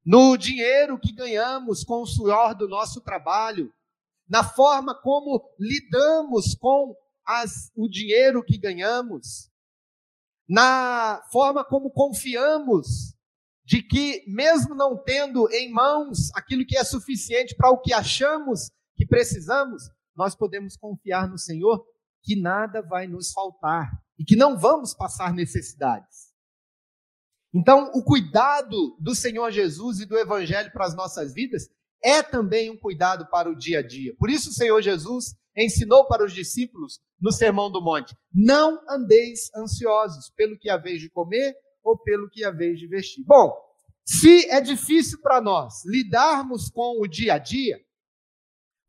no 0.07 0.37
dinheiro 0.37 0.97
que 0.97 1.11
ganhamos 1.11 1.83
com 1.83 2.03
o 2.03 2.07
suor 2.07 2.55
do 2.55 2.69
nosso 2.69 3.01
trabalho, 3.01 3.75
na 4.29 4.45
forma 4.45 4.95
como 4.95 5.45
lidamos 5.59 6.55
com 6.55 6.95
as, 7.25 7.73
o 7.75 7.89
dinheiro 7.89 8.45
que 8.45 8.57
ganhamos, 8.57 9.51
na 10.49 11.21
forma 11.33 11.65
como 11.65 11.91
confiamos 11.91 13.18
de 13.69 13.83
que, 13.83 14.25
mesmo 14.27 14.75
não 14.75 14.97
tendo 14.97 15.47
em 15.53 15.71
mãos 15.71 16.35
aquilo 16.35 16.65
que 16.65 16.75
é 16.75 16.83
suficiente 16.83 17.55
para 17.55 17.71
o 17.71 17.79
que 17.79 17.93
achamos 17.93 18.71
que 18.97 19.07
precisamos, 19.07 19.83
nós 20.17 20.35
podemos 20.35 20.75
confiar 20.75 21.29
no 21.29 21.37
Senhor 21.37 21.85
que 22.23 22.35
nada 22.35 22.81
vai 22.81 23.07
nos 23.07 23.31
faltar 23.31 23.91
e 24.19 24.25
que 24.25 24.35
não 24.35 24.59
vamos 24.59 24.95
passar 24.95 25.35
necessidades. 25.35 26.33
Então, 27.53 27.91
o 27.95 28.03
cuidado 28.03 28.97
do 28.99 29.15
Senhor 29.15 29.51
Jesus 29.51 30.01
e 30.01 30.07
do 30.07 30.17
Evangelho 30.17 30.73
para 30.73 30.87
as 30.87 30.97
nossas 30.97 31.35
vidas 31.35 31.69
é 32.03 32.23
também 32.23 32.71
um 32.71 32.79
cuidado 32.79 33.29
para 33.29 33.51
o 33.51 33.55
dia 33.55 33.81
a 33.81 33.87
dia. 33.87 34.17
Por 34.19 34.31
isso, 34.31 34.49
o 34.49 34.55
Senhor 34.55 34.81
Jesus 34.81 35.35
ensinou 35.55 36.07
para 36.07 36.25
os 36.25 36.33
discípulos 36.33 37.01
no 37.21 37.31
Sermão 37.31 37.71
do 37.71 37.83
Monte: 37.83 38.17
Não 38.33 38.81
andeis 38.89 39.51
ansiosos 39.55 40.33
pelo 40.35 40.59
que 40.59 40.71
haveis 40.71 41.03
de 41.03 41.11
comer 41.11 41.55
ou 41.89 41.99
pelo 41.99 42.29
que 42.29 42.45
haveis 42.45 42.79
de 42.79 42.87
vestir. 42.87 43.25
Bom, 43.25 43.57
se 44.05 44.49
é 44.51 44.61
difícil 44.61 45.21
para 45.23 45.41
nós 45.41 45.85
lidarmos 45.87 46.71
com 46.71 47.01
o 47.01 47.07
dia 47.07 47.35
a 47.35 47.39
dia, 47.39 47.81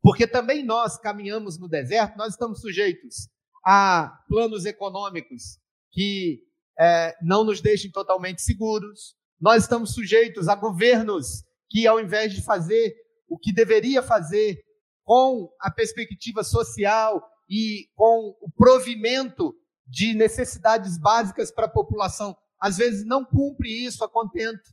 porque 0.02 0.26
também 0.26 0.64
nós 0.64 0.98
caminhamos 0.98 1.58
no 1.58 1.68
deserto, 1.68 2.16
nós 2.16 2.32
estamos 2.32 2.60
sujeitos 2.60 3.28
a 3.64 4.18
planos 4.28 4.64
econômicos 4.64 5.58
que 5.90 6.42
é, 6.78 7.16
não 7.22 7.44
nos 7.44 7.60
deixem 7.60 7.90
totalmente 7.90 8.42
seguros, 8.42 9.14
nós 9.40 9.62
estamos 9.62 9.94
sujeitos 9.94 10.48
a 10.48 10.54
governos 10.54 11.42
que, 11.68 11.86
ao 11.86 12.00
invés 12.00 12.32
de 12.32 12.42
fazer 12.42 12.94
o 13.28 13.38
que 13.38 13.52
deveria 13.52 14.02
fazer 14.02 14.62
com 15.04 15.50
a 15.60 15.70
perspectiva 15.70 16.44
social 16.44 17.22
e 17.48 17.88
com 17.94 18.36
o 18.40 18.50
provimento 18.50 19.54
de 19.86 20.14
necessidades 20.14 20.96
básicas 20.98 21.50
para 21.50 21.66
a 21.66 21.70
população, 21.70 22.36
às 22.60 22.76
vezes 22.76 23.06
não 23.06 23.24
cumpre 23.24 23.68
isso 23.68 24.04
a 24.04 24.08
contento. 24.08 24.70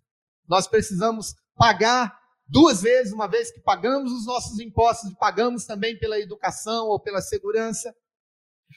Nós 0.47 0.67
precisamos 0.67 1.33
pagar 1.55 2.17
duas 2.47 2.81
vezes, 2.81 3.13
uma 3.13 3.27
vez 3.27 3.51
que 3.51 3.59
pagamos 3.61 4.11
os 4.11 4.25
nossos 4.25 4.59
impostos, 4.59 5.13
pagamos 5.15 5.65
também 5.65 5.97
pela 5.97 6.19
educação 6.19 6.87
ou 6.87 6.99
pela 6.99 7.21
segurança. 7.21 7.93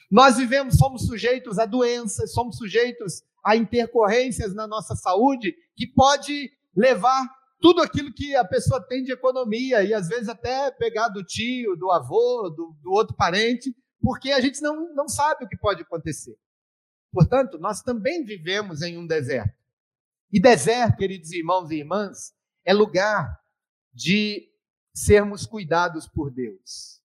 Nós 0.09 0.37
vivemos, 0.37 0.77
somos 0.77 1.05
sujeitos 1.05 1.59
a 1.59 1.65
doenças, 1.65 2.33
somos 2.33 2.57
sujeitos 2.57 3.21
a 3.43 3.55
intercorrências 3.55 4.53
na 4.53 4.67
nossa 4.67 4.95
saúde 4.95 5.53
que 5.75 5.87
pode 5.87 6.51
levar 6.75 7.27
tudo 7.59 7.81
aquilo 7.81 8.13
que 8.13 8.35
a 8.35 8.43
pessoa 8.43 8.85
tem 8.87 9.03
de 9.03 9.11
economia 9.11 9.83
e 9.83 9.93
às 9.93 10.07
vezes 10.07 10.27
até 10.27 10.71
pegar 10.71 11.09
do 11.09 11.23
tio, 11.23 11.75
do 11.75 11.91
avô, 11.91 12.49
do, 12.49 12.75
do 12.81 12.91
outro 12.91 13.15
parente, 13.15 13.73
porque 14.01 14.31
a 14.31 14.41
gente 14.41 14.61
não, 14.61 14.93
não 14.95 15.07
sabe 15.07 15.45
o 15.45 15.47
que 15.47 15.57
pode 15.57 15.81
acontecer. 15.81 16.35
Portanto, 17.11 17.57
nós 17.57 17.81
também 17.81 18.23
vivemos 18.23 18.81
em 18.81 18.97
um 18.97 19.05
deserto. 19.05 19.55
E 20.31 20.39
deserto, 20.39 20.97
queridos 20.97 21.31
irmãos 21.31 21.69
e 21.69 21.75
irmãs, 21.75 22.33
é 22.63 22.73
lugar 22.73 23.37
de 23.93 24.49
sermos 24.93 25.45
cuidados 25.45 26.07
por 26.07 26.31
Deus. 26.31 27.01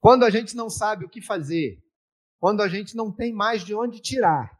Quando 0.00 0.24
a 0.24 0.30
gente 0.30 0.56
não 0.56 0.68
sabe 0.68 1.04
o 1.04 1.08
que 1.08 1.20
fazer, 1.20 1.82
quando 2.40 2.62
a 2.62 2.68
gente 2.68 2.96
não 2.96 3.12
tem 3.12 3.32
mais 3.32 3.64
de 3.64 3.74
onde 3.74 4.00
tirar, 4.00 4.58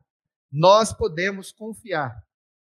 nós 0.50 0.92
podemos 0.92 1.52
confiar 1.52 2.14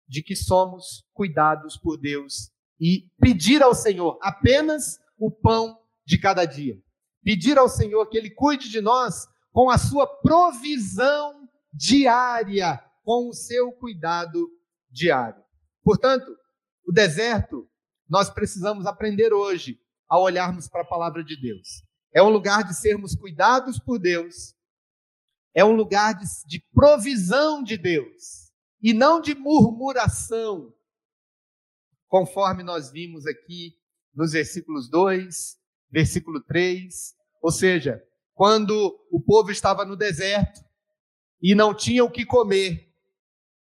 de 0.07 0.22
que 0.22 0.36
somos 0.36 1.05
cuidados 1.13 1.77
por 1.77 1.98
Deus 1.98 2.51
e 2.79 3.10
pedir 3.19 3.62
ao 3.62 3.74
Senhor 3.74 4.17
apenas 4.22 5.00
o 5.17 5.31
pão 5.31 5.79
de 6.05 6.17
cada 6.17 6.45
dia. 6.45 6.77
Pedir 7.24 7.57
ao 7.57 7.69
Senhor 7.69 8.05
que 8.07 8.17
Ele 8.17 8.29
cuide 8.29 8.69
de 8.69 8.81
nós 8.81 9.27
com 9.51 9.69
a 9.69 9.77
sua 9.77 10.05
provisão 10.05 11.44
diária, 11.75 12.82
com 13.03 13.29
o 13.29 13.34
seu 13.34 13.72
cuidado 13.74 14.50
diário. 14.89 15.44
Portanto, 15.84 16.25
o 16.88 16.91
deserto, 16.91 17.70
nós 18.10 18.29
precisamos 18.29 18.86
aprender 18.86 19.34
hoje 19.34 19.79
a 20.08 20.20
olharmos 20.20 20.67
para 20.67 20.82
a 20.82 20.88
palavra 20.88 21.24
de 21.24 21.39
Deus. 21.39 21.84
É 22.13 22.24
um 22.24 22.29
lugar 22.29 22.63
de 22.63 22.74
sermos 22.74 23.15
cuidados 23.15 23.77
por 23.77 24.00
Deus, 24.00 24.55
é 25.53 25.63
um 25.63 25.74
lugar 25.74 26.13
de, 26.17 26.25
de 26.48 26.63
provisão 26.74 27.62
de 27.62 27.77
Deus, 27.77 28.51
e 28.82 28.94
não 28.94 29.20
de 29.20 29.36
murmuração, 29.36 30.74
conforme 32.08 32.63
nós 32.63 32.91
vimos 32.91 33.25
aqui 33.25 33.77
nos 34.13 34.32
versículos 34.32 34.89
2, 34.89 35.58
versículo 35.91 36.41
3. 36.41 37.15
Ou 37.41 37.51
seja, 37.51 38.01
quando 38.34 38.98
o 39.12 39.20
povo 39.20 39.51
estava 39.51 39.86
no 39.86 39.96
deserto 39.96 40.64
e 41.47 41.53
não 41.53 41.75
tinha 41.75 42.03
o 42.03 42.09
que 42.09 42.25
comer, 42.25 42.91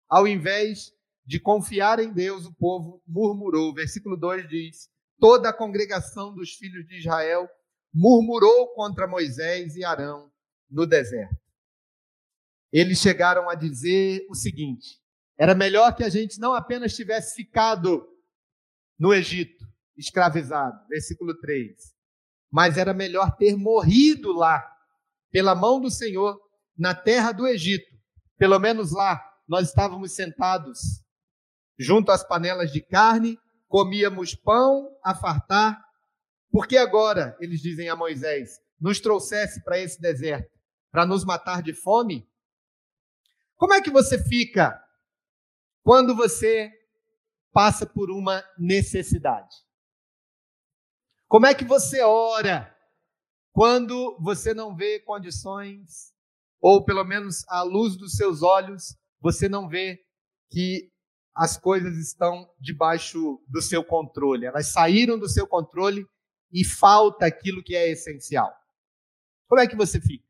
ao 0.08 0.26
invés 0.26 0.94
de 1.26 1.42
confiar 1.42 2.00
em 2.00 2.10
Deus, 2.10 2.46
o 2.46 2.54
povo 2.54 3.04
murmurou. 3.06 3.74
Versículo 3.74 4.16
2 4.16 4.48
diz: 4.48 4.90
Toda 5.20 5.50
a 5.50 5.54
congregação 5.54 6.34
dos 6.34 6.54
filhos 6.54 6.88
de 6.88 7.00
Israel 7.00 7.50
murmurou 7.94 8.74
contra 8.76 9.06
Moisés 9.06 9.76
e 9.76 9.84
Arão 9.84 10.32
no 10.72 10.88
deserto. 10.88 11.36
Eles 12.72 13.00
chegaram 13.00 13.50
a 13.50 13.56
dizer 13.56 14.26
o 14.30 14.36
seguinte: 14.36 15.02
era 15.38 15.54
melhor 15.54 15.94
que 15.98 16.04
a 16.06 16.10
gente 16.10 16.40
não 16.40 16.54
apenas 16.54 16.96
tivesse 16.96 17.36
ficado 17.36 18.08
no 18.98 19.14
Egito, 19.14 19.68
escravizado. 19.98 20.80
Versículo 20.88 21.38
3. 21.42 21.76
Mas 22.50 22.78
era 22.78 22.94
melhor 22.94 23.36
ter 23.36 23.58
morrido 23.58 24.32
lá, 24.32 24.66
pela 25.30 25.54
mão 25.54 25.82
do 25.82 25.92
Senhor, 25.92 26.45
na 26.78 26.94
terra 26.94 27.32
do 27.32 27.48
Egito. 27.48 27.94
Pelo 28.38 28.60
menos 28.60 28.92
lá 28.92 29.22
nós 29.48 29.70
estávamos 29.70 30.14
sentados 30.14 31.04
junto 31.78 32.12
às 32.12 32.24
panelas 32.24 32.72
de 32.72 32.82
carne, 32.82 33.38
comíamos 33.68 34.34
pão 34.34 34.90
a 35.04 35.14
fartar. 35.14 35.84
Porque 36.52 36.78
agora, 36.78 37.36
eles 37.40 37.62
dizem 37.62 37.90
a 37.90 37.96
Moisés, 37.96 38.60
nos 38.80 39.00
trouxesse 39.00 39.64
para 39.64 39.78
esse 39.78 40.00
deserto 40.02 40.54
para 40.92 41.06
nos 41.06 41.26
matar 41.26 41.62
de 41.62 41.74
fome? 41.74 42.26
Como 43.58 43.74
é 43.74 43.82
que 43.82 43.90
você 43.90 44.18
fica 44.24 44.82
quando 45.84 46.16
você 46.16 46.72
passa 47.56 47.86
por 47.86 48.12
uma 48.12 48.44
necessidade. 48.58 49.56
Como 51.26 51.46
é 51.46 51.56
que 51.56 51.64
você 51.64 52.02
ora 52.02 52.76
quando 53.54 54.18
você 54.20 54.54
não 54.54 54.76
vê 54.76 55.00
condições, 55.00 56.14
ou 56.68 56.84
pelo 56.84 57.04
menos 57.04 57.48
à 57.48 57.62
luz 57.62 57.96
dos 57.96 58.16
seus 58.16 58.42
olhos, 58.42 58.98
você 59.22 59.48
não 59.48 59.70
vê 59.70 60.04
que 60.50 60.92
as 61.36 61.56
coisas 61.56 61.96
estão 61.96 62.50
debaixo 62.60 63.40
do 63.48 63.62
seu 63.62 63.84
controle, 63.84 64.48
elas 64.48 64.70
saíram 64.70 65.20
do 65.20 65.30
seu 65.30 65.46
controle 65.46 66.08
e 66.52 66.66
falta 66.66 67.28
aquilo 67.28 67.62
que 67.64 67.76
é 67.76 67.92
essencial. 67.92 68.52
Como 69.48 69.62
é 69.62 69.68
que 69.68 69.76
você 69.76 70.02
fica? 70.02 70.26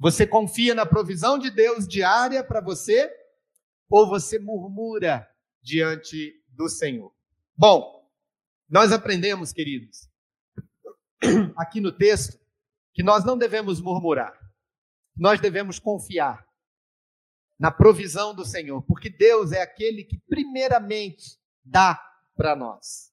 Você 0.00 0.26
confia 0.26 0.74
na 0.74 0.84
provisão 0.84 1.38
de 1.38 1.48
Deus 1.48 1.86
diária 1.86 2.42
para 2.42 2.60
você 2.60 3.08
ou 3.88 4.08
você 4.08 4.40
murmura 4.40 5.30
diante 5.62 6.42
do 6.48 6.68
Senhor. 6.68 7.14
Bom, 7.56 8.04
nós 8.68 8.90
aprendemos, 8.90 9.52
queridos, 9.52 10.10
aqui 11.56 11.80
no 11.80 11.92
texto, 11.92 12.36
que 12.92 13.04
nós 13.04 13.24
não 13.24 13.38
devemos 13.38 13.80
murmurar, 13.80 14.45
nós 15.16 15.40
devemos 15.40 15.78
confiar 15.78 16.44
na 17.58 17.70
provisão 17.70 18.34
do 18.34 18.44
Senhor, 18.44 18.82
porque 18.82 19.08
Deus 19.08 19.52
é 19.52 19.62
aquele 19.62 20.04
que 20.04 20.18
primeiramente 20.28 21.38
dá 21.64 22.00
para 22.36 22.54
nós. 22.54 23.10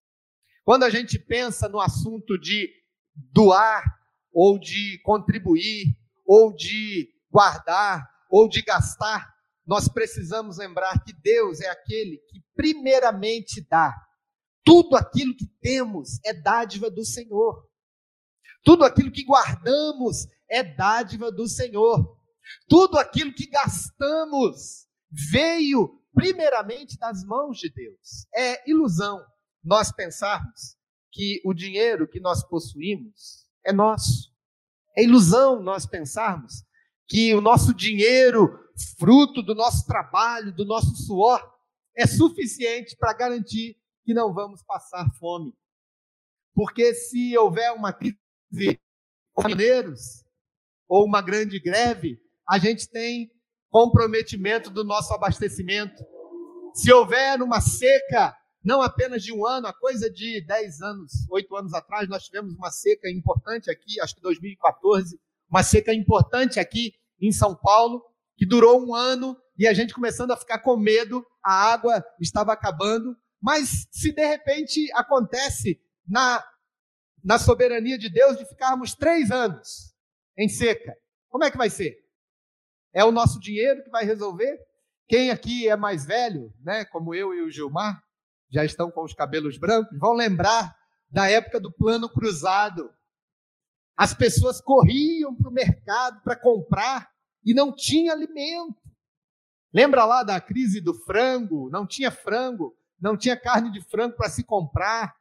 Quando 0.66 0.84
a 0.84 0.90
gente 0.90 1.18
pensa 1.18 1.70
no 1.70 1.80
assunto 1.80 2.38
de 2.38 2.70
doar, 3.16 3.84
ou 4.32 4.60
de 4.60 5.00
contribuir, 5.04 5.96
ou 6.26 6.54
de 6.54 7.10
guardar, 7.32 8.10
ou 8.30 8.50
de 8.50 8.62
gastar, 8.62 9.32
nós 9.66 9.88
precisamos 9.88 10.58
lembrar 10.58 11.04
que 11.04 11.14
Deus 11.14 11.62
é 11.62 11.70
aquele 11.70 12.18
que 12.30 12.44
primeiramente 12.56 13.66
dá. 13.70 13.94
Tudo 14.66 14.96
aquilo 14.96 15.36
que 15.36 15.48
temos 15.62 16.20
é 16.26 16.34
dádiva 16.34 16.90
do 16.90 17.06
Senhor. 17.06 17.70
Tudo 18.64 18.84
aquilo 18.84 19.12
que 19.12 19.26
guardamos 19.26 20.26
é 20.50 20.64
dádiva 20.64 21.32
do 21.32 21.48
Senhor. 21.48 22.18
Tudo 22.68 22.98
aquilo 22.98 23.34
que 23.34 23.48
gastamos 23.48 24.88
veio 25.32 26.02
primeiramente 26.14 26.98
das 26.98 27.24
mãos 27.24 27.58
de 27.58 27.70
Deus. 27.70 28.28
É 28.36 28.70
ilusão 28.70 29.26
nós 29.64 29.92
pensarmos 29.92 30.78
que 31.12 31.42
o 31.46 31.54
dinheiro 31.54 32.08
que 32.08 32.20
nós 32.20 32.44
possuímos 32.48 33.48
é 33.66 33.72
nosso. 33.72 34.32
É 34.96 35.04
ilusão 35.04 35.62
nós 35.62 35.86
pensarmos 35.86 36.64
que 37.08 37.34
o 37.34 37.42
nosso 37.42 37.74
dinheiro, 37.74 38.60
fruto 38.98 39.42
do 39.42 39.56
nosso 39.56 39.86
trabalho, 39.86 40.54
do 40.54 40.66
nosso 40.66 40.96
suor, 40.96 41.42
é 41.96 42.08
suficiente 42.08 42.96
para 42.98 43.14
garantir 43.14 43.78
que 44.04 44.14
não 44.14 44.34
vamos 44.34 44.64
passar 44.64 45.10
fome. 45.20 45.54
Porque 46.54 46.94
se 46.94 47.38
houver 47.38 47.72
uma 47.72 47.94
crise 47.94 48.18
caminhoneiros 49.36 50.23
ou 50.88 51.06
uma 51.06 51.22
grande 51.22 51.60
greve, 51.60 52.20
a 52.48 52.58
gente 52.58 52.90
tem 52.90 53.32
comprometimento 53.70 54.70
do 54.70 54.84
nosso 54.84 55.14
abastecimento. 55.14 56.04
Se 56.74 56.92
houver 56.92 57.42
uma 57.42 57.62
seca, 57.62 58.36
não 58.64 58.82
apenas 58.82 59.24
de 59.24 59.34
um 59.34 59.46
ano, 59.46 59.68
a 59.68 59.74
coisa 59.74 60.10
de 60.12 60.46
10 60.46 60.82
anos, 60.82 61.12
8 61.30 61.56
anos 61.56 61.74
atrás, 61.74 62.08
nós 62.08 62.24
tivemos 62.24 62.54
uma 62.54 62.72
seca 62.72 63.10
importante 63.10 63.72
aqui, 63.72 64.00
acho 64.00 64.16
que 64.16 64.22
2014, 64.22 65.20
uma 65.50 65.64
seca 65.64 65.94
importante 65.94 66.60
aqui 66.60 66.94
em 67.20 67.32
São 67.32 67.56
Paulo, 67.56 68.04
que 68.38 68.46
durou 68.46 68.86
um 68.86 68.94
ano 68.94 69.38
e 69.58 69.68
a 69.68 69.74
gente 69.74 69.94
começando 69.94 70.32
a 70.32 70.38
ficar 70.38 70.60
com 70.60 70.76
medo, 70.76 71.26
a 71.44 71.72
água 71.72 72.04
estava 72.20 72.54
acabando. 72.54 73.16
Mas 73.42 73.88
se 73.92 74.12
de 74.12 74.26
repente 74.26 74.90
acontece 74.94 75.80
na, 76.08 76.44
na 77.24 77.38
soberania 77.38 77.98
de 77.98 78.10
Deus 78.10 78.38
de 78.38 78.46
ficarmos 78.46 78.96
três 78.96 79.32
anos 79.32 79.93
em 80.38 80.50
seca, 80.50 80.96
como 81.30 81.44
é 81.44 81.52
que 81.52 81.58
vai 81.58 81.70
ser? 81.70 81.98
É 82.94 83.04
o 83.04 83.12
nosso 83.12 83.40
dinheiro 83.40 83.84
que 83.84 83.90
vai 83.90 84.06
resolver? 84.06 84.60
Quem 85.08 85.32
aqui 85.32 85.68
é 85.68 85.76
mais 85.76 86.06
velho, 86.06 86.54
né, 86.62 86.86
como 86.86 87.14
eu 87.14 87.34
e 87.34 87.42
o 87.42 87.52
Gilmar, 87.52 88.04
já 88.50 88.64
estão 88.64 88.92
com 88.92 89.04
os 89.04 89.14
cabelos 89.14 89.58
brancos, 89.58 89.98
vão 89.98 90.14
lembrar 90.14 90.76
da 91.10 91.30
época 91.30 91.60
do 91.60 91.72
plano 91.72 92.08
cruzado. 92.08 92.92
As 93.98 94.14
pessoas 94.14 94.62
corriam 94.62 95.36
para 95.36 95.50
o 95.50 95.54
mercado 95.54 96.22
para 96.24 96.36
comprar 96.36 97.12
e 97.44 97.54
não 97.54 97.76
tinha 97.76 98.14
alimento. 98.14 98.76
Lembra 99.74 100.06
lá 100.06 100.24
da 100.24 100.40
crise 100.40 100.80
do 100.80 100.94
frango? 100.94 101.70
Não 101.72 101.86
tinha 101.86 102.12
frango, 102.12 102.78
não 103.00 103.18
tinha 103.18 103.36
carne 103.36 103.72
de 103.72 103.82
frango 103.82 104.16
para 104.16 104.30
se 104.30 104.44
comprar, 104.44 105.16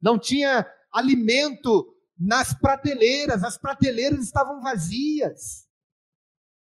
não 0.00 0.18
tinha 0.18 0.70
alimento 0.92 1.95
nas 2.18 2.54
prateleiras, 2.54 3.44
as 3.44 3.58
prateleiras 3.58 4.20
estavam 4.20 4.60
vazias. 4.60 5.68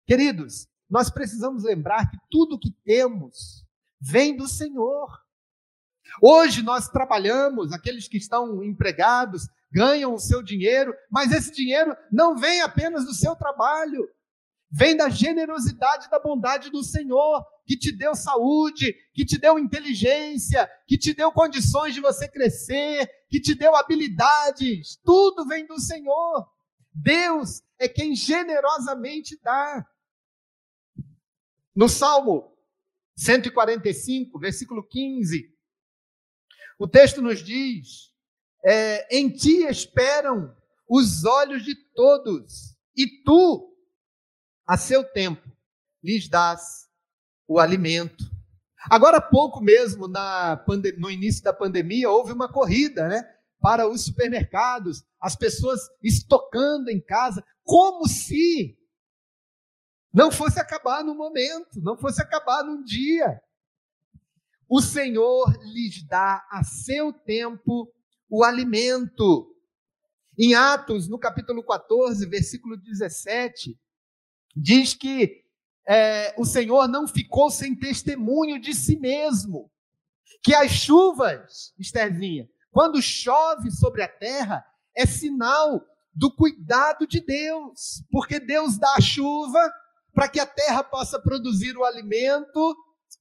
Queridos, 0.06 0.68
nós 0.88 1.09
precisamos 1.09 1.62
lembrar 1.62 2.11
que 2.11 2.18
tudo 2.30 2.59
que 2.59 2.73
temos 2.85 3.64
vem 4.00 4.37
do 4.37 4.49
Senhor. 4.49 5.09
Hoje 6.20 6.62
nós 6.62 6.88
trabalhamos, 6.88 7.73
aqueles 7.73 8.09
que 8.09 8.16
estão 8.16 8.62
empregados 8.64 9.49
ganham 9.70 10.12
o 10.12 10.18
seu 10.18 10.42
dinheiro, 10.42 10.92
mas 11.09 11.30
esse 11.30 11.52
dinheiro 11.52 11.97
não 12.11 12.37
vem 12.37 12.61
apenas 12.61 13.04
do 13.04 13.14
seu 13.14 13.37
trabalho, 13.37 14.09
vem 14.70 14.96
da 14.96 15.09
generosidade 15.09 16.09
da 16.09 16.20
bondade 16.20 16.70
do 16.70 16.83
Senhor, 16.83 17.44
que 17.66 17.76
te 17.76 17.90
deu 17.96 18.14
saúde, 18.14 18.94
que 19.12 19.24
te 19.24 19.38
deu 19.38 19.59
inteligência, 19.59 20.70
que 20.87 20.96
te 20.96 21.12
deu 21.12 21.33
condições 21.33 21.94
de 21.94 22.00
você 22.00 22.28
crescer, 22.28 23.11
que 23.28 23.40
te 23.40 23.54
deu 23.54 23.74
habilidades, 23.74 24.96
tudo 25.04 25.46
vem 25.46 25.66
do 25.66 25.80
Senhor. 25.80 26.48
Deus 26.92 27.62
é 27.78 27.88
quem 27.88 28.14
generosamente 28.14 29.38
dá. 29.42 29.87
No 31.74 31.88
Salmo 31.88 32.56
145, 33.16 34.38
versículo 34.38 34.87
15, 34.87 35.52
o 36.78 36.88
texto 36.88 37.20
nos 37.20 37.42
diz: 37.42 38.11
é, 38.64 39.16
Em 39.16 39.30
ti 39.30 39.64
esperam 39.66 40.56
os 40.88 41.24
olhos 41.24 41.64
de 41.64 41.74
todos, 41.94 42.76
e 42.96 43.22
tu, 43.22 43.69
a 44.66 44.77
seu 44.77 45.05
tempo, 45.05 45.51
lhes 46.03 46.29
dás 46.29 46.88
o 47.46 47.59
alimento. 47.59 48.25
Agora 48.90 49.18
há 49.18 49.23
pouco 49.23 49.61
mesmo, 49.61 50.09
no 50.99 51.11
início 51.11 51.42
da 51.42 51.53
pandemia, 51.53 52.11
houve 52.11 52.33
uma 52.33 52.51
corrida 52.51 53.09
né, 53.09 53.23
para 53.61 53.88
os 53.88 54.05
supermercados, 54.05 55.05
as 55.20 55.37
pessoas 55.37 55.81
estocando 56.03 56.88
em 56.88 57.01
casa, 57.01 57.44
como 57.62 58.09
se 58.09 58.79
não 60.12 60.31
fosse 60.31 60.59
acabar 60.59 61.05
no 61.05 61.14
momento, 61.14 61.81
não 61.81 61.96
fosse 61.96 62.23
acabar 62.23 62.64
num 62.64 62.83
dia 62.83 63.40
o 64.70 64.81
Senhor 64.81 65.53
lhes 65.64 66.05
dá 66.05 66.46
a 66.49 66.62
seu 66.62 67.12
tempo 67.12 67.92
o 68.29 68.44
alimento. 68.44 69.53
Em 70.38 70.55
Atos, 70.55 71.09
no 71.09 71.18
capítulo 71.18 71.64
14, 71.64 72.25
versículo 72.27 72.77
17, 72.77 73.77
diz 74.55 74.95
que 74.95 75.45
é, 75.87 76.35
o 76.39 76.45
Senhor 76.45 76.89
não 76.89 77.07
ficou 77.07 77.51
sem 77.51 77.75
testemunho 77.75 78.61
de 78.61 78.75
si 78.75 78.97
mesmo. 78.97 79.71
Que 80.43 80.55
as 80.55 80.71
chuvas, 80.71 81.75
Estherzinha, 81.79 82.49
quando 82.71 83.03
chove 83.03 83.71
sobre 83.71 84.03
a 84.03 84.09
terra, 84.09 84.65
é 84.97 85.05
sinal 85.05 85.85
do 86.15 86.35
cuidado 86.35 87.07
de 87.07 87.21
Deus, 87.21 88.03
porque 88.11 88.41
Deus 88.41 88.79
dá 88.79 88.95
a 88.97 89.01
chuva 89.01 89.61
para 90.13 90.29
que 90.29 90.41
a 90.41 90.47
terra 90.47 90.83
possa 90.83 91.21
produzir 91.21 91.77
o 91.77 91.85
alimento 91.85 92.77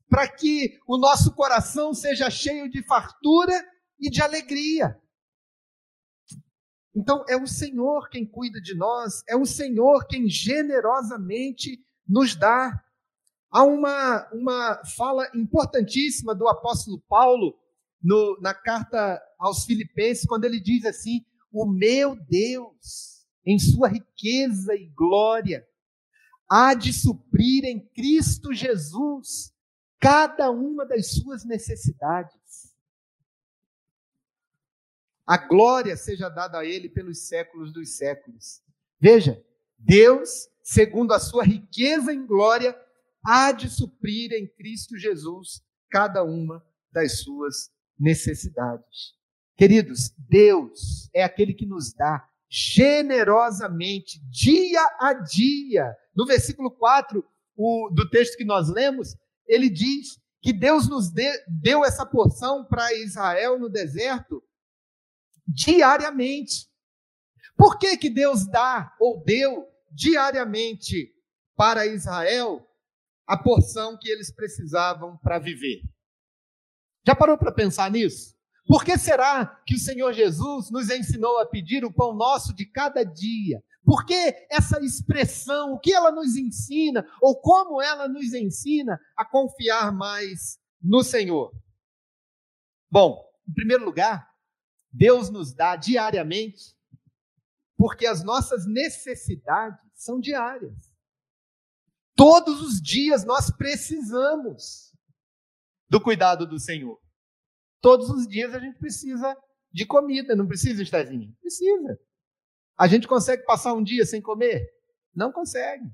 para 0.10 0.28
que 0.28 0.80
o 0.88 0.98
nosso 0.98 1.34
coração 1.34 1.94
seja 1.94 2.30
cheio 2.30 2.70
de 2.70 2.84
fartura 2.84 3.54
e 4.00 4.10
de 4.10 4.22
alegria. 4.22 5.00
Então, 6.95 7.23
é 7.28 7.38
o 7.38 7.47
Senhor 7.47 8.10
quem 8.10 8.25
cuida 8.25 8.60
de 8.60 8.75
nós, 8.75 9.23
é 9.28 9.36
o 9.36 9.45
Senhor 9.45 10.08
quem 10.08 10.28
generosamente 10.28 11.80
nos 12.08 12.36
dá. 12.36 12.84
Há 13.52 13.63
uma, 13.63 14.28
uma 14.34 14.82
fala 14.95 15.30
importantíssima 15.36 16.34
do 16.34 16.47
apóstolo 16.47 16.99
Paulo 17.08 17.58
no, 18.02 18.39
na 18.41 18.54
carta 18.54 19.21
aos 19.38 19.65
Filipenses, 19.65 20.25
quando 20.25 20.45
ele 20.45 20.60
diz 20.60 20.86
assim: 20.86 21.23
O 21.52 21.65
meu 21.65 22.15
Deus, 22.15 23.25
em 23.45 23.60
sua 23.60 23.88
riqueza 23.88 24.73
e 24.75 24.88
glória, 24.88 25.65
há 26.49 26.73
de 26.73 26.91
suprir 26.91 27.65
em 27.65 27.80
Cristo 27.80 28.54
Jesus 28.54 29.54
cada 29.99 30.49
uma 30.49 30.86
das 30.86 31.13
suas 31.13 31.45
necessidades. 31.45 32.38
A 35.30 35.38
glória 35.38 35.96
seja 35.96 36.28
dada 36.28 36.58
a 36.58 36.65
Ele 36.65 36.89
pelos 36.89 37.28
séculos 37.28 37.72
dos 37.72 37.98
séculos. 37.98 38.63
Veja, 39.00 39.39
Deus, 39.78 40.48
segundo 40.63 41.13
a 41.13 41.20
sua 41.20 41.44
riqueza 41.44 42.12
em 42.12 42.26
glória, 42.26 42.76
há 43.24 43.52
de 43.52 43.70
suprir 43.70 44.34
em 44.34 44.48
Cristo 44.48 44.98
Jesus 44.98 45.62
cada 45.88 46.24
uma 46.24 46.65
das 46.92 47.20
suas 47.20 47.70
necessidades. 48.00 49.13
Queridos, 49.56 50.12
Deus 50.18 51.12
é 51.13 51.24
aquele 51.24 51.54
que 51.54 51.68
nos 51.68 51.94
dá 51.94 52.28
generosamente, 52.50 54.20
dia 54.32 54.82
a 55.00 55.13
dia. 55.13 55.96
No 56.15 56.26
versículo 56.26 56.72
4 56.72 57.24
o, 57.56 57.92
do 57.94 58.10
texto 58.10 58.36
que 58.36 58.46
nós 58.46 58.68
lemos, 58.68 59.15
ele 59.46 59.70
diz 59.70 60.20
que 60.42 60.52
Deus 60.52 60.89
nos 60.89 61.12
de, 61.12 61.30
deu 61.62 61.86
essa 61.86 62.04
porção 62.04 62.65
para 62.65 62.92
Israel 62.96 63.60
no 63.60 63.70
deserto 63.70 64.44
diariamente. 65.49 66.69
Por 67.57 67.77
que, 67.77 67.97
que 67.97 68.09
Deus 68.09 68.47
dá 68.47 68.95
ou 68.99 69.23
deu 69.23 69.67
diariamente 69.91 71.12
para 71.55 71.85
Israel 71.88 72.65
a 73.27 73.38
porção 73.38 73.97
que 73.99 74.09
eles 74.09 74.33
precisavam 74.33 75.17
para 75.17 75.39
viver? 75.39 75.81
Já 77.05 77.15
parou 77.15 77.38
para 77.38 77.51
pensar 77.51 77.89
nisso? 77.91 78.38
Por 78.67 78.85
que 78.85 78.97
será 78.97 79.47
que 79.65 79.75
o 79.75 79.79
Senhor 79.79 80.13
Jesus 80.13 80.69
nos 80.69 80.91
ensinou 80.91 81.39
a 81.39 81.45
pedir 81.45 81.83
o 81.83 81.91
pão 81.91 82.13
nosso 82.13 82.53
de 82.53 82.67
cada 82.67 83.03
dia? 83.03 83.63
Por 83.83 84.05
que 84.05 84.47
essa 84.51 84.79
expressão? 84.79 85.73
O 85.73 85.79
que 85.79 85.91
ela 85.91 86.12
nos 86.12 86.35
ensina? 86.35 87.03
Ou 87.19 87.41
como 87.41 87.81
ela 87.81 88.07
nos 88.07 88.33
ensina 88.33 88.99
a 89.17 89.25
confiar 89.25 89.91
mais 89.91 90.59
no 90.79 91.03
Senhor? 91.03 91.51
Bom, 92.91 93.27
Em 93.47 93.53
primeiro 93.53 93.83
lugar, 93.83 94.29
Deus 94.91 95.30
nos 95.30 95.54
dá 95.54 95.75
diariamente, 95.75 96.75
porque 97.78 98.06
as 98.06 98.23
nossas 98.23 98.65
necessidades 98.65 99.80
são 99.93 100.19
diárias. 100.19 100.91
Todos 102.15 102.62
os 102.62 102.82
dias 102.82 103.23
nós 103.23 103.49
precisamos 103.49 104.93
do 105.88 106.02
cuidado 106.02 106.45
do 106.45 106.60
Senhor. 106.60 106.99
Todos 107.82 108.10
os 108.10 108.28
dias 108.28 108.54
a 108.54 108.60
gente 108.60 108.78
precisa 108.78 109.38
de 109.71 109.86
comida, 109.86 110.36
não 110.36 110.47
precisa, 110.47 110.84
Estezinho? 110.84 111.34
Precisa. 111.39 111.99
A 112.78 112.88
gente 112.88 113.08
consegue 113.08 113.43
passar 113.43 113.73
um 113.73 113.84
dia 113.84 114.06
sem 114.06 114.21
comer? 114.21 114.67
Não 115.15 115.32
consegue. 115.32 115.86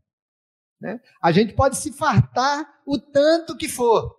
Né? 0.79 0.99
A 1.21 1.31
gente 1.31 1.53
pode 1.53 1.77
se 1.77 1.91
fartar 1.91 2.81
o 2.85 2.99
tanto 2.99 3.55
que 3.57 3.67
for. 3.67 4.15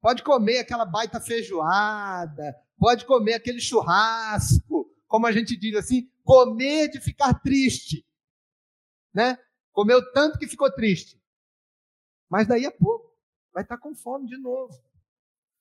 Pode 0.00 0.22
comer 0.22 0.58
aquela 0.58 0.84
baita 0.84 1.20
feijoada, 1.20 2.54
pode 2.80 3.04
comer 3.04 3.34
aquele 3.34 3.60
churrasco, 3.60 4.90
como 5.06 5.26
a 5.26 5.32
gente 5.32 5.54
diz 5.54 5.76
assim, 5.76 6.10
comer 6.24 6.88
de 6.88 6.98
ficar 6.98 7.34
triste. 7.34 8.06
Né? 9.12 9.38
Comeu 9.70 10.10
tanto 10.12 10.38
que 10.38 10.48
ficou 10.48 10.72
triste. 10.72 11.20
Mas 12.28 12.48
daí 12.48 12.64
a 12.64 12.72
pouco 12.72 13.14
vai 13.52 13.62
estar 13.62 13.76
com 13.76 13.94
fome 13.94 14.26
de 14.26 14.38
novo. 14.38 14.82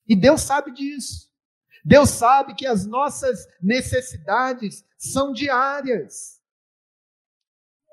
E 0.08 0.16
Deus 0.16 0.42
sabe 0.42 0.72
disso. 0.72 1.30
Deus 1.84 2.10
sabe 2.10 2.56
que 2.56 2.66
as 2.66 2.86
nossas 2.86 3.46
necessidades 3.62 4.86
são 4.98 5.34
diárias. 5.34 6.42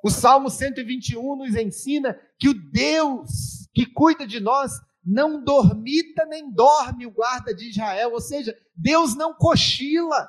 O 0.04 0.10
Salmo 0.10 0.48
121 0.48 1.36
nos 1.36 1.56
ensina 1.56 2.14
que 2.38 2.48
o 2.48 2.54
Deus 2.54 3.68
que 3.74 3.86
cuida 3.86 4.24
de 4.26 4.38
nós 4.38 4.72
não 5.06 5.42
dormita 5.42 6.26
nem 6.26 6.50
dorme 6.50 7.06
o 7.06 7.12
guarda 7.12 7.54
de 7.54 7.70
Israel, 7.70 8.12
ou 8.12 8.20
seja, 8.20 8.58
Deus 8.74 9.14
não 9.14 9.32
cochila, 9.32 10.28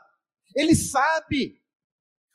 ele 0.56 0.76
sabe. 0.76 1.60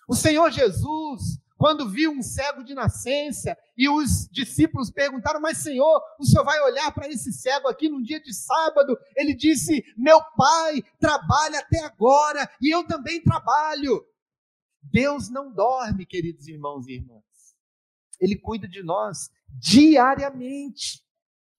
O 0.08 0.16
Senhor 0.16 0.50
Jesus, 0.50 1.40
quando 1.56 1.88
viu 1.88 2.10
um 2.10 2.20
cego 2.20 2.64
de 2.64 2.74
nascença 2.74 3.56
e 3.76 3.88
os 3.88 4.28
discípulos 4.32 4.90
perguntaram: 4.90 5.40
Mas 5.40 5.58
Senhor, 5.58 6.02
o 6.18 6.24
senhor 6.24 6.44
vai 6.44 6.60
olhar 6.62 6.92
para 6.92 7.08
esse 7.08 7.32
cego 7.32 7.68
aqui 7.68 7.88
num 7.88 8.02
dia 8.02 8.20
de 8.20 8.34
sábado? 8.34 8.98
Ele 9.16 9.32
disse: 9.32 9.84
Meu 9.96 10.20
pai 10.36 10.82
trabalha 10.98 11.60
até 11.60 11.78
agora 11.84 12.50
e 12.60 12.74
eu 12.74 12.84
também 12.84 13.22
trabalho. 13.22 14.04
Deus 14.82 15.30
não 15.30 15.52
dorme, 15.52 16.04
queridos 16.04 16.48
irmãos 16.48 16.88
e 16.88 16.94
irmãs. 16.94 17.22
Ele 18.20 18.36
cuida 18.36 18.66
de 18.66 18.82
nós 18.82 19.30
diariamente. 19.48 21.01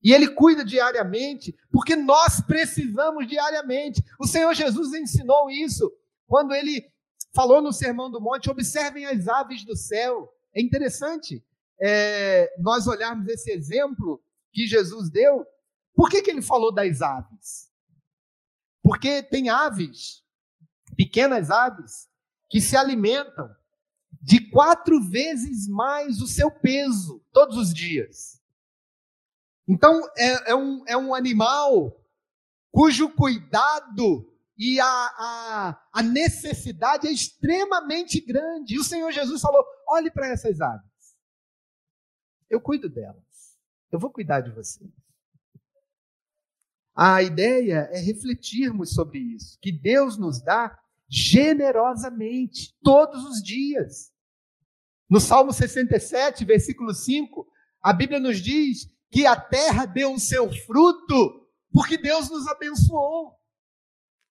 E 0.04 0.12
Ele 0.12 0.28
cuida 0.28 0.66
diariamente 0.66 1.56
porque 1.72 1.96
nós 1.96 2.42
precisamos 2.42 3.28
diariamente. 3.28 4.04
O 4.20 4.28
Senhor 4.28 4.54
Jesus 4.54 4.94
ensinou 4.94 5.50
isso 5.50 5.92
quando 6.28 6.54
Ele 6.54 6.86
falou 7.34 7.62
no 7.62 7.72
Sermão 7.72 8.12
do 8.12 8.22
Monte: 8.22 8.50
observem 8.50 9.06
as 9.06 9.28
aves 9.28 9.64
do 9.64 9.76
céu. 9.76 10.30
É 10.54 10.62
interessante 10.62 11.44
é, 11.80 12.54
nós 12.60 12.88
olharmos 12.88 13.28
esse 13.28 13.52
exemplo 13.52 14.22
que 14.52 14.68
Jesus 14.68 15.10
deu. 15.10 15.46
Por 15.96 16.10
que, 16.10 16.22
que 16.22 16.32
ele 16.32 16.42
falou 16.42 16.74
das 16.74 17.02
aves? 17.02 17.72
Porque 18.82 19.24
tem 19.24 19.50
aves, 19.50 20.24
pequenas 20.96 21.50
aves, 21.50 22.10
que 22.50 22.60
se 22.60 22.76
alimentam 22.76 23.50
de 24.22 24.50
quatro 24.50 25.02
vezes 25.02 25.68
mais 25.68 26.22
o 26.22 26.28
seu 26.28 26.50
peso 26.50 27.24
todos 27.32 27.58
os 27.58 27.74
dias. 27.74 28.42
Então, 29.68 30.02
é, 30.18 30.52
é, 30.52 30.56
um, 30.56 30.84
é 30.88 30.98
um 30.98 31.14
animal 31.14 32.00
cujo 32.72 33.10
cuidado 33.10 34.30
e 34.58 34.80
a, 34.80 34.86
a, 34.86 35.88
a 35.94 36.04
necessidade 36.04 37.08
é 37.08 37.12
extremamente 37.12 38.20
grande. 38.20 38.76
E 38.76 38.80
o 38.80 38.84
Senhor 38.84 39.12
Jesus 39.12 39.42
falou: 39.42 39.64
olhe 39.90 40.12
para 40.12 40.28
essas 40.28 40.60
aves. 40.62 40.92
Eu 42.50 42.62
cuido 42.62 42.90
delas. 42.90 43.58
Eu 43.92 44.00
vou 44.00 44.12
cuidar 44.12 44.42
de 44.42 44.52
vocês. 44.52 44.90
A 46.96 47.24
ideia 47.24 47.90
é 47.92 48.00
refletirmos 48.00 48.94
sobre 48.94 49.18
isso, 49.18 49.58
que 49.60 49.72
Deus 49.72 50.18
nos 50.18 50.42
dá 50.44 50.78
generosamente 51.10 52.76
todos 52.84 53.24
os 53.26 53.42
dias. 53.42 54.12
No 55.10 55.20
Salmo 55.20 55.52
67, 55.52 56.46
versículo 56.46 56.94
5, 56.94 57.48
a 57.82 57.94
Bíblia 57.94 58.20
nos 58.20 58.38
diz 58.40 58.93
que 59.14 59.28
a 59.28 59.40
terra 59.40 59.86
deu 59.86 60.16
o 60.16 60.20
seu 60.20 60.52
fruto 60.52 61.48
porque 61.72 61.98
Deus 61.98 62.32
nos 62.32 62.48
abençoou. 62.48 63.32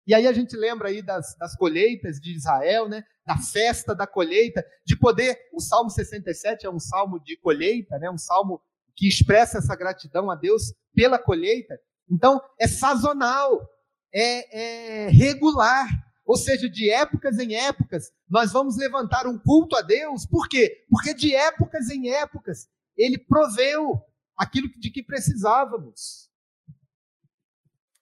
E 0.06 0.13
aí 0.13 0.28
a 0.28 0.32
gente 0.32 0.56
lembra 0.56 0.90
aí 0.90 1.02
das, 1.02 1.36
das 1.38 1.56
colheitas 1.56 2.20
de 2.22 2.36
Israel, 2.36 2.88
né? 2.88 3.04
da 3.26 3.38
festa 3.38 3.96
da 3.96 4.06
colheita, 4.06 4.63
de 4.86 4.96
poder. 4.96 5.38
O 5.52 5.60
Salmo 5.60 5.90
67 5.90 6.66
é 6.66 6.70
um 6.70 6.80
salmo 6.80 7.20
de 7.20 7.36
colheita, 7.38 7.98
né? 7.98 8.10
um 8.10 8.18
salmo 8.20 8.62
que 8.96 9.08
expressa 9.08 9.58
essa 9.58 9.76
gratidão 9.76 10.30
a 10.30 10.36
Deus 10.36 10.74
pela 10.94 11.18
colheita. 11.18 11.78
Então, 12.10 12.40
é 12.60 12.68
sazonal, 12.68 13.68
é, 14.13 15.06
é 15.06 15.10
regular. 15.10 15.88
Ou 16.24 16.38
seja, 16.38 16.70
de 16.70 16.90
épocas 16.90 17.40
em 17.40 17.56
épocas, 17.56 18.12
nós 18.30 18.52
vamos 18.52 18.78
levantar 18.78 19.26
um 19.26 19.40
culto 19.40 19.76
a 19.76 19.82
Deus. 19.82 20.26
Por 20.26 20.48
quê? 20.48 20.86
Porque 20.90 21.13
de 21.13 21.34
épocas 21.34 21.90
em 21.90 22.10
épocas, 22.10 22.68
Ele 22.96 23.18
proveu 23.18 24.02
aquilo 24.38 24.69
de 24.78 24.89
que 24.91 25.04
precisávamos. 25.04 26.30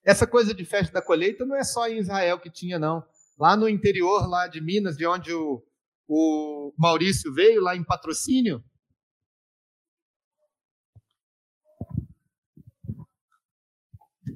Essa 0.04 0.28
coisa 0.28 0.54
de 0.54 0.66
festa 0.66 0.94
da 0.94 1.02
colheita 1.02 1.46
não 1.46 1.56
é 1.56 1.64
só 1.64 1.88
em 1.88 1.98
Israel 1.98 2.40
que 2.40 2.50
tinha, 2.50 2.78
não. 2.78 3.04
Lá 3.40 3.56
no 3.56 3.68
interior, 3.68 4.28
lá 4.28 4.48
de 4.48 4.62
Minas, 4.62 4.96
de 4.96 5.06
onde 5.08 5.34
o, 5.34 5.64
o 6.08 6.74
Maurício 6.78 7.34
veio, 7.34 7.62
lá 7.62 7.76
em 7.76 7.84
Patrocínio, 7.84 8.64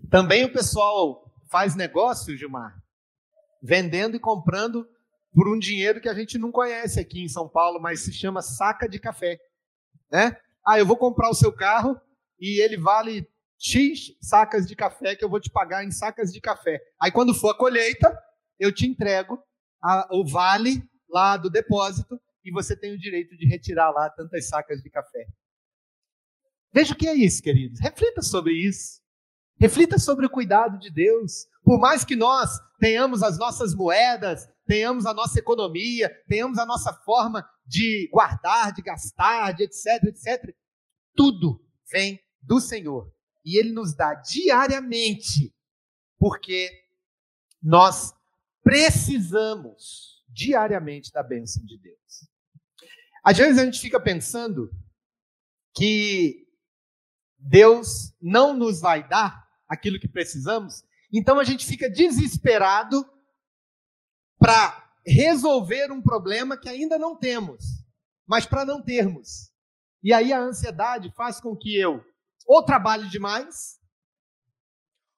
Também 0.09 0.43
o 0.43 0.51
pessoal 0.51 1.31
faz 1.49 1.75
negócio, 1.75 2.35
Gilmar, 2.35 2.81
vendendo 3.61 4.15
e 4.15 4.19
comprando 4.19 4.89
por 5.31 5.47
um 5.47 5.59
dinheiro 5.59 6.01
que 6.01 6.09
a 6.09 6.13
gente 6.13 6.37
não 6.37 6.51
conhece 6.51 6.99
aqui 6.99 7.21
em 7.21 7.29
São 7.29 7.47
Paulo, 7.47 7.79
mas 7.79 8.01
se 8.01 8.11
chama 8.11 8.41
saca 8.41 8.89
de 8.89 8.99
café. 8.99 9.39
Né? 10.11 10.35
Ah, 10.69 10.77
eu 10.77 10.85
vou 10.85 10.95
comprar 10.95 11.31
o 11.31 11.33
seu 11.33 11.51
carro 11.51 11.99
e 12.39 12.61
ele 12.61 12.77
vale 12.77 13.27
X 13.57 14.15
sacas 14.21 14.67
de 14.67 14.75
café 14.75 15.15
que 15.15 15.25
eu 15.25 15.29
vou 15.29 15.39
te 15.39 15.49
pagar 15.49 15.83
em 15.83 15.89
sacas 15.89 16.31
de 16.31 16.39
café. 16.39 16.79
Aí 17.01 17.11
quando 17.11 17.33
for 17.33 17.49
a 17.49 17.57
colheita, 17.57 18.15
eu 18.59 18.71
te 18.71 18.85
entrego 18.85 19.41
a, 19.81 20.07
o 20.11 20.23
vale 20.23 20.87
lá 21.09 21.37
do 21.37 21.49
depósito 21.49 22.21
e 22.45 22.51
você 22.51 22.75
tem 22.75 22.93
o 22.93 22.99
direito 22.99 23.35
de 23.35 23.47
retirar 23.47 23.89
lá 23.89 24.11
tantas 24.11 24.47
sacas 24.47 24.79
de 24.83 24.91
café. 24.91 25.25
Veja 26.71 26.93
o 26.93 26.95
que 26.95 27.07
é 27.07 27.15
isso, 27.15 27.41
queridos. 27.41 27.79
Reflita 27.79 28.21
sobre 28.21 28.53
isso. 28.53 29.01
Reflita 29.59 29.97
sobre 29.97 30.27
o 30.27 30.29
cuidado 30.29 30.77
de 30.77 30.91
Deus. 30.91 31.47
Por 31.63 31.79
mais 31.79 32.05
que 32.05 32.15
nós 32.15 32.59
tenhamos 32.79 33.23
as 33.23 33.39
nossas 33.39 33.73
moedas, 33.73 34.47
tenhamos 34.67 35.07
a 35.07 35.15
nossa 35.15 35.39
economia, 35.39 36.15
tenhamos 36.27 36.59
a 36.59 36.65
nossa 36.65 36.93
forma 36.93 37.43
de 37.65 38.07
guardar, 38.13 38.71
de 38.71 38.83
gastar, 38.83 39.51
de 39.53 39.63
etc, 39.63 40.03
etc, 40.03 40.55
tudo 41.19 41.61
vem 41.91 42.17
do 42.41 42.61
Senhor 42.61 43.13
e 43.43 43.59
ele 43.59 43.73
nos 43.73 43.93
dá 43.93 44.13
diariamente, 44.13 45.53
porque 46.17 46.71
nós 47.61 48.13
precisamos 48.63 50.23
diariamente 50.29 51.11
da 51.11 51.21
bênção 51.21 51.61
de 51.65 51.77
Deus. 51.77 52.29
Às 53.21 53.37
vezes 53.37 53.57
a 53.57 53.65
gente 53.65 53.81
fica 53.81 53.99
pensando 53.99 54.71
que 55.75 56.47
Deus 57.37 58.13
não 58.21 58.55
nos 58.55 58.79
vai 58.79 59.05
dar 59.05 59.45
aquilo 59.67 59.99
que 59.99 60.07
precisamos, 60.07 60.85
então 61.11 61.37
a 61.37 61.43
gente 61.43 61.65
fica 61.65 61.89
desesperado 61.89 63.05
para 64.37 64.89
resolver 65.05 65.91
um 65.91 66.01
problema 66.01 66.57
que 66.57 66.69
ainda 66.69 66.97
não 66.97 67.13
temos, 67.13 67.65
mas 68.25 68.45
para 68.45 68.63
não 68.63 68.81
termos. 68.81 69.48
E 70.01 70.13
aí 70.13 70.31
a 70.31 70.39
ansiedade 70.39 71.11
faz 71.15 71.39
com 71.39 71.55
que 71.55 71.77
eu 71.77 72.03
ou 72.49 72.63
trabalhe 72.63 73.07
demais, 73.09 73.79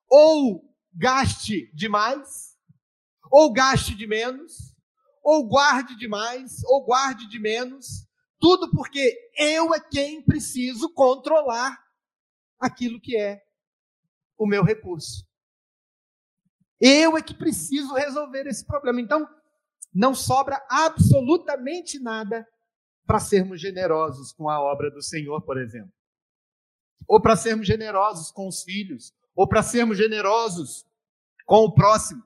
ou 0.09 0.69
gaste 0.93 1.71
demais, 1.73 2.57
ou 3.31 3.53
gaste 3.53 3.95
de 3.95 4.05
menos, 4.05 4.75
ou 5.23 5.47
guarde 5.47 5.95
demais, 5.95 6.61
ou 6.65 6.83
guarde 6.83 7.29
de 7.29 7.39
menos, 7.39 8.05
tudo 8.37 8.69
porque 8.71 9.31
eu 9.37 9.73
é 9.73 9.79
quem 9.79 10.21
preciso 10.21 10.93
controlar 10.93 11.81
aquilo 12.59 12.99
que 12.99 13.15
é 13.15 13.41
o 14.37 14.45
meu 14.45 14.63
recurso. 14.63 15.25
Eu 16.81 17.15
é 17.15 17.21
que 17.21 17.33
preciso 17.33 17.93
resolver 17.93 18.47
esse 18.47 18.65
problema. 18.65 18.99
Então, 18.99 19.25
não 19.93 20.13
sobra 20.13 20.61
absolutamente 20.69 21.99
nada 21.99 22.45
para 23.05 23.19
sermos 23.19 23.59
generosos 23.59 24.31
com 24.31 24.49
a 24.49 24.61
obra 24.61 24.89
do 24.91 25.01
Senhor, 25.01 25.41
por 25.41 25.59
exemplo 25.59 25.91
ou 27.07 27.21
para 27.21 27.35
sermos 27.35 27.67
generosos 27.67 28.31
com 28.31 28.47
os 28.47 28.63
filhos, 28.63 29.13
ou 29.35 29.47
para 29.47 29.61
sermos 29.61 29.97
generosos 29.97 30.85
com 31.45 31.65
o 31.65 31.73
próximo. 31.73 32.23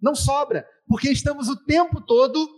Não 0.00 0.14
sobra, 0.14 0.64
porque 0.86 1.10
estamos 1.10 1.48
o 1.48 1.56
tempo 1.64 2.00
todo 2.00 2.48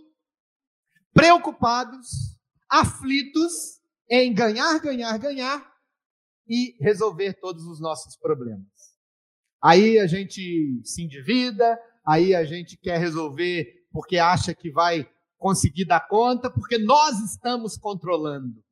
preocupados, 1.11 2.37
aflitos 2.69 3.81
em 4.07 4.31
ganhar, 4.31 4.79
ganhar, 4.79 5.17
ganhar 5.17 5.71
e 6.47 6.75
resolver 6.79 7.33
todos 7.39 7.65
os 7.65 7.79
nossos 7.79 8.15
problemas. 8.15 8.67
Aí 9.59 9.97
a 9.97 10.05
gente 10.05 10.81
se 10.83 11.03
endivida, 11.03 11.79
aí 12.05 12.35
a 12.35 12.43
gente 12.43 12.77
quer 12.77 12.99
resolver 12.99 13.87
porque 13.91 14.17
acha 14.17 14.53
que 14.53 14.71
vai 14.71 15.09
conseguir 15.41 15.85
dar 15.85 16.07
conta, 16.07 16.51
porque 16.51 16.77
nós 16.77 17.19
estamos 17.19 17.75
controlando. 17.75 18.63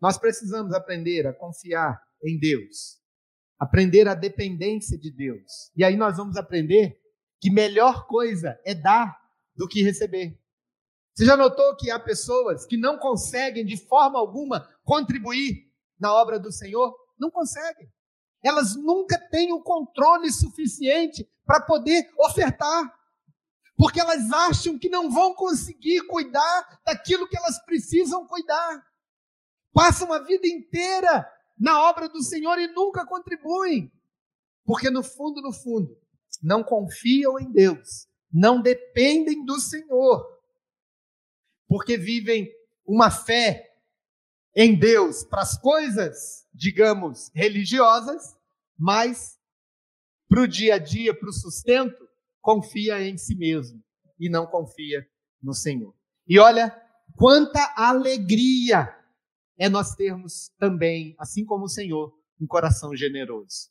Nós 0.00 0.16
precisamos 0.16 0.72
aprender 0.72 1.26
a 1.26 1.34
confiar 1.34 2.02
em 2.24 2.38
Deus, 2.38 2.98
aprender 3.58 4.08
a 4.08 4.14
dependência 4.14 4.98
de 4.98 5.10
Deus. 5.10 5.70
E 5.76 5.84
aí 5.84 5.94
nós 5.94 6.16
vamos 6.16 6.38
aprender 6.38 6.98
que 7.38 7.50
melhor 7.50 8.06
coisa 8.06 8.58
é 8.64 8.74
dar 8.74 9.14
do 9.54 9.68
que 9.68 9.82
receber. 9.82 10.40
Você 11.14 11.26
já 11.26 11.36
notou 11.36 11.76
que 11.76 11.90
há 11.90 12.00
pessoas 12.00 12.64
que 12.64 12.78
não 12.78 12.98
conseguem 12.98 13.64
de 13.64 13.76
forma 13.76 14.18
alguma 14.18 14.66
contribuir 14.82 15.70
na 16.00 16.14
obra 16.14 16.38
do 16.38 16.50
Senhor? 16.50 16.96
Não 17.18 17.30
conseguem. 17.30 17.92
Elas 18.42 18.74
nunca 18.76 19.18
têm 19.28 19.52
o 19.52 19.62
controle 19.62 20.32
suficiente 20.32 21.30
para 21.44 21.60
poder 21.60 22.08
ofertar. 22.18 22.90
Porque 23.76 24.00
elas 24.00 24.30
acham 24.32 24.78
que 24.78 24.88
não 24.88 25.10
vão 25.10 25.34
conseguir 25.34 26.06
cuidar 26.06 26.80
daquilo 26.84 27.28
que 27.28 27.36
elas 27.36 27.62
precisam 27.64 28.26
cuidar. 28.26 28.84
Passam 29.72 30.12
a 30.12 30.18
vida 30.20 30.46
inteira 30.46 31.30
na 31.58 31.82
obra 31.82 32.08
do 32.08 32.22
Senhor 32.22 32.58
e 32.58 32.68
nunca 32.68 33.04
contribuem. 33.04 33.92
Porque 34.64 34.88
no 34.88 35.02
fundo, 35.02 35.42
no 35.42 35.52
fundo, 35.52 35.96
não 36.42 36.64
confiam 36.64 37.38
em 37.38 37.50
Deus, 37.52 38.08
não 38.32 38.60
dependem 38.60 39.44
do 39.44 39.60
Senhor 39.60 40.36
porque 41.68 41.96
vivem 41.96 42.50
uma 42.84 43.10
fé 43.10 43.74
em 44.54 44.78
Deus 44.78 45.24
para 45.24 45.42
as 45.42 45.58
coisas, 45.58 46.46
digamos, 46.52 47.30
religiosas, 47.34 48.36
mas 48.78 49.38
para 50.28 50.42
o 50.42 50.48
dia 50.48 50.76
a 50.76 50.78
dia, 50.78 51.14
para 51.14 51.28
o 51.28 51.32
sustento, 51.32 52.05
confia 52.46 53.02
em 53.02 53.18
si 53.18 53.34
mesmo 53.34 53.82
e 54.20 54.28
não 54.30 54.46
confia 54.46 55.04
no 55.42 55.52
Senhor. 55.52 55.92
E 56.28 56.38
olha 56.38 56.70
quanta 57.16 57.74
alegria 57.76 58.88
é 59.58 59.68
nós 59.68 59.96
termos 59.96 60.52
também, 60.56 61.16
assim 61.18 61.44
como 61.44 61.64
o 61.64 61.68
Senhor, 61.68 62.14
um 62.40 62.46
coração 62.46 62.94
generoso. 62.94 63.68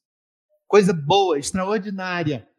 Coisa 0.68 0.92
boa, 0.92 1.40
extraordinária, 1.40 2.50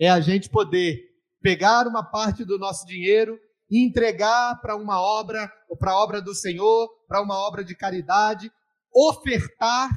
é 0.00 0.08
a 0.08 0.20
gente 0.20 0.48
poder 0.48 1.04
pegar 1.42 1.86
uma 1.86 2.02
parte 2.02 2.46
do 2.46 2.58
nosso 2.58 2.86
dinheiro 2.86 3.38
e 3.70 3.84
entregar 3.84 4.58
para 4.62 4.74
uma 4.74 4.98
obra, 4.98 5.52
ou 5.68 5.76
para 5.76 5.92
a 5.92 6.02
obra 6.02 6.22
do 6.22 6.34
Senhor, 6.34 6.88
para 7.06 7.20
uma 7.20 7.36
obra 7.46 7.62
de 7.62 7.76
caridade, 7.76 8.50
ofertar 8.90 9.90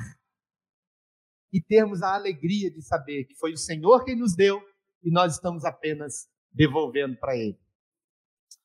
e 1.54 1.62
termos 1.62 2.02
a 2.02 2.14
alegria 2.14 2.70
de 2.70 2.82
saber 2.82 3.24
que 3.24 3.36
foi 3.36 3.54
o 3.54 3.58
Senhor 3.58 4.04
quem 4.04 4.18
nos 4.18 4.36
deu 4.36 4.62
e 5.04 5.12
nós 5.12 5.36
estamos 5.36 5.66
apenas 5.66 6.28
devolvendo 6.52 7.18
para 7.18 7.36
Ele. 7.36 7.60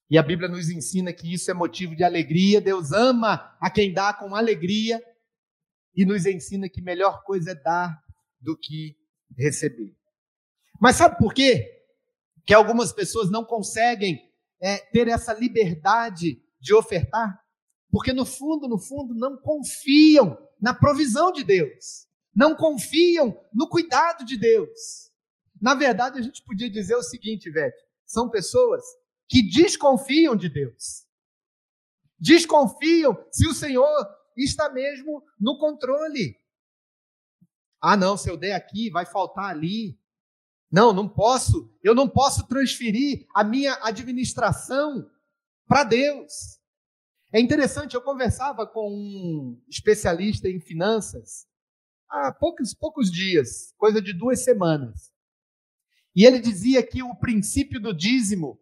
E 0.08 0.16
a 0.16 0.22
Bíblia 0.22 0.48
nos 0.48 0.70
ensina 0.70 1.12
que 1.12 1.32
isso 1.32 1.50
é 1.50 1.54
motivo 1.54 1.96
de 1.96 2.04
alegria, 2.04 2.60
Deus 2.60 2.92
ama 2.92 3.56
a 3.60 3.70
quem 3.70 3.92
dá 3.92 4.12
com 4.12 4.34
alegria 4.34 5.02
e 5.94 6.04
nos 6.04 6.26
ensina 6.26 6.68
que 6.68 6.80
melhor 6.80 7.24
coisa 7.24 7.52
é 7.52 7.54
dar 7.54 8.00
do 8.40 8.56
que 8.56 8.96
receber. 9.36 9.96
Mas 10.80 10.96
sabe 10.96 11.18
por 11.18 11.34
quê? 11.34 11.84
Que 12.44 12.54
algumas 12.54 12.92
pessoas 12.92 13.30
não 13.30 13.44
conseguem 13.44 14.20
é, 14.60 14.78
ter 14.78 15.08
essa 15.08 15.32
liberdade 15.32 16.40
de 16.60 16.74
ofertar? 16.74 17.40
Porque 17.90 18.12
no 18.12 18.26
fundo, 18.26 18.68
no 18.68 18.78
fundo, 18.78 19.14
não 19.14 19.36
confiam 19.38 20.38
na 20.60 20.74
provisão 20.74 21.32
de 21.32 21.42
Deus, 21.42 22.06
não 22.34 22.54
confiam 22.54 23.36
no 23.52 23.68
cuidado 23.68 24.24
de 24.24 24.36
Deus. 24.36 25.05
Na 25.60 25.74
verdade, 25.74 26.18
a 26.18 26.22
gente 26.22 26.42
podia 26.42 26.70
dizer 26.70 26.96
o 26.96 27.02
seguinte, 27.02 27.50
velho: 27.50 27.72
são 28.04 28.28
pessoas 28.28 28.82
que 29.28 29.42
desconfiam 29.42 30.36
de 30.36 30.48
Deus, 30.48 31.06
desconfiam 32.18 33.16
se 33.30 33.46
o 33.46 33.54
Senhor 33.54 34.06
está 34.36 34.70
mesmo 34.70 35.22
no 35.40 35.58
controle. 35.58 36.38
Ah, 37.80 37.96
não, 37.96 38.16
se 38.16 38.28
eu 38.28 38.36
der 38.36 38.54
aqui, 38.54 38.90
vai 38.90 39.06
faltar 39.06 39.50
ali. 39.50 39.98
Não, 40.70 40.92
não 40.92 41.08
posso. 41.08 41.72
Eu 41.82 41.94
não 41.94 42.08
posso 42.08 42.46
transferir 42.46 43.26
a 43.34 43.44
minha 43.44 43.78
administração 43.82 45.08
para 45.66 45.84
Deus. 45.84 46.58
É 47.32 47.40
interessante, 47.40 47.94
eu 47.94 48.02
conversava 48.02 48.66
com 48.66 48.88
um 48.90 49.62
especialista 49.68 50.48
em 50.48 50.60
finanças 50.60 51.46
há 52.08 52.32
poucos, 52.32 52.72
poucos 52.72 53.10
dias, 53.10 53.74
coisa 53.76 54.00
de 54.00 54.12
duas 54.12 54.42
semanas. 54.44 55.12
E 56.16 56.24
ele 56.24 56.38
dizia 56.38 56.82
que 56.82 57.02
o 57.02 57.14
princípio 57.14 57.78
do 57.78 57.92
dízimo, 57.92 58.58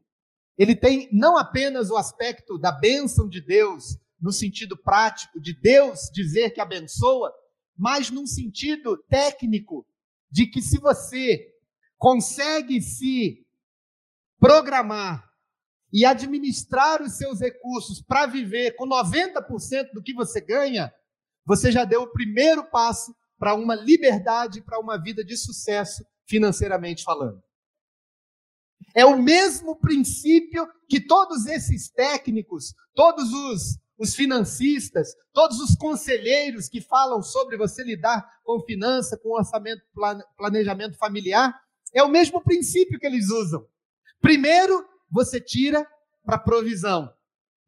ele 0.58 0.74
tem 0.74 1.08
não 1.12 1.38
apenas 1.38 1.88
o 1.88 1.96
aspecto 1.96 2.58
da 2.58 2.72
bênção 2.72 3.28
de 3.28 3.40
Deus, 3.40 3.96
no 4.20 4.32
sentido 4.32 4.76
prático, 4.76 5.40
de 5.40 5.54
Deus 5.54 6.10
dizer 6.12 6.50
que 6.50 6.60
abençoa, 6.60 7.32
mas 7.78 8.10
num 8.10 8.26
sentido 8.26 8.96
técnico, 9.08 9.86
de 10.28 10.48
que 10.48 10.60
se 10.60 10.80
você 10.80 11.46
consegue 11.96 12.82
se 12.82 13.46
programar 14.40 15.24
e 15.92 16.04
administrar 16.04 17.00
os 17.02 17.16
seus 17.16 17.40
recursos 17.40 18.02
para 18.02 18.26
viver 18.26 18.72
com 18.72 18.84
90% 18.84 19.92
do 19.92 20.02
que 20.02 20.12
você 20.12 20.40
ganha, 20.40 20.92
você 21.46 21.70
já 21.70 21.84
deu 21.84 22.02
o 22.02 22.12
primeiro 22.12 22.68
passo 22.68 23.14
para 23.38 23.54
uma 23.54 23.76
liberdade, 23.76 24.60
para 24.60 24.80
uma 24.80 25.00
vida 25.00 25.24
de 25.24 25.36
sucesso 25.36 26.04
financeiramente 26.26 27.02
falando. 27.02 27.42
É 28.94 29.04
o 29.04 29.20
mesmo 29.20 29.76
princípio 29.76 30.68
que 30.88 31.00
todos 31.00 31.46
esses 31.46 31.90
técnicos, 31.90 32.74
todos 32.94 33.32
os, 33.32 33.78
os 33.98 34.14
financistas, 34.14 35.14
todos 35.32 35.58
os 35.58 35.74
conselheiros 35.74 36.68
que 36.68 36.80
falam 36.80 37.22
sobre 37.22 37.56
você 37.56 37.82
lidar 37.82 38.24
com 38.44 38.60
finança, 38.60 39.18
com 39.18 39.30
orçamento, 39.30 39.82
planejamento 40.36 40.96
familiar, 40.96 41.58
é 41.92 42.02
o 42.02 42.08
mesmo 42.08 42.42
princípio 42.42 42.98
que 42.98 43.06
eles 43.06 43.30
usam. 43.30 43.66
Primeiro, 44.20 44.84
você 45.10 45.40
tira 45.40 45.86
para 46.24 46.38
provisão. 46.38 47.12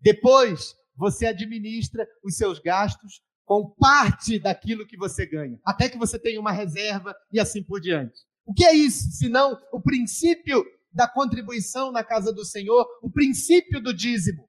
Depois, 0.01 0.75
você 0.97 1.27
administra 1.27 2.07
os 2.23 2.37
seus 2.37 2.59
gastos 2.59 3.23
com 3.45 3.71
parte 3.71 4.39
daquilo 4.39 4.87
que 4.87 4.97
você 4.97 5.25
ganha, 5.25 5.59
até 5.65 5.89
que 5.89 5.97
você 5.97 6.19
tenha 6.19 6.41
uma 6.41 6.51
reserva 6.51 7.15
e 7.33 7.39
assim 7.39 7.63
por 7.63 7.81
diante. 7.81 8.19
O 8.47 8.55
que 8.55 8.65
é 8.65 8.73
isso? 8.73 9.11
Senão 9.11 9.61
o 9.73 9.81
princípio 9.81 10.65
da 10.93 11.09
contribuição 11.09 11.91
na 11.91 12.05
casa 12.05 12.33
do 12.33 12.45
Senhor, 12.45 12.87
o 13.03 13.11
princípio 13.11 13.83
do 13.83 13.93
dízimo, 13.93 14.49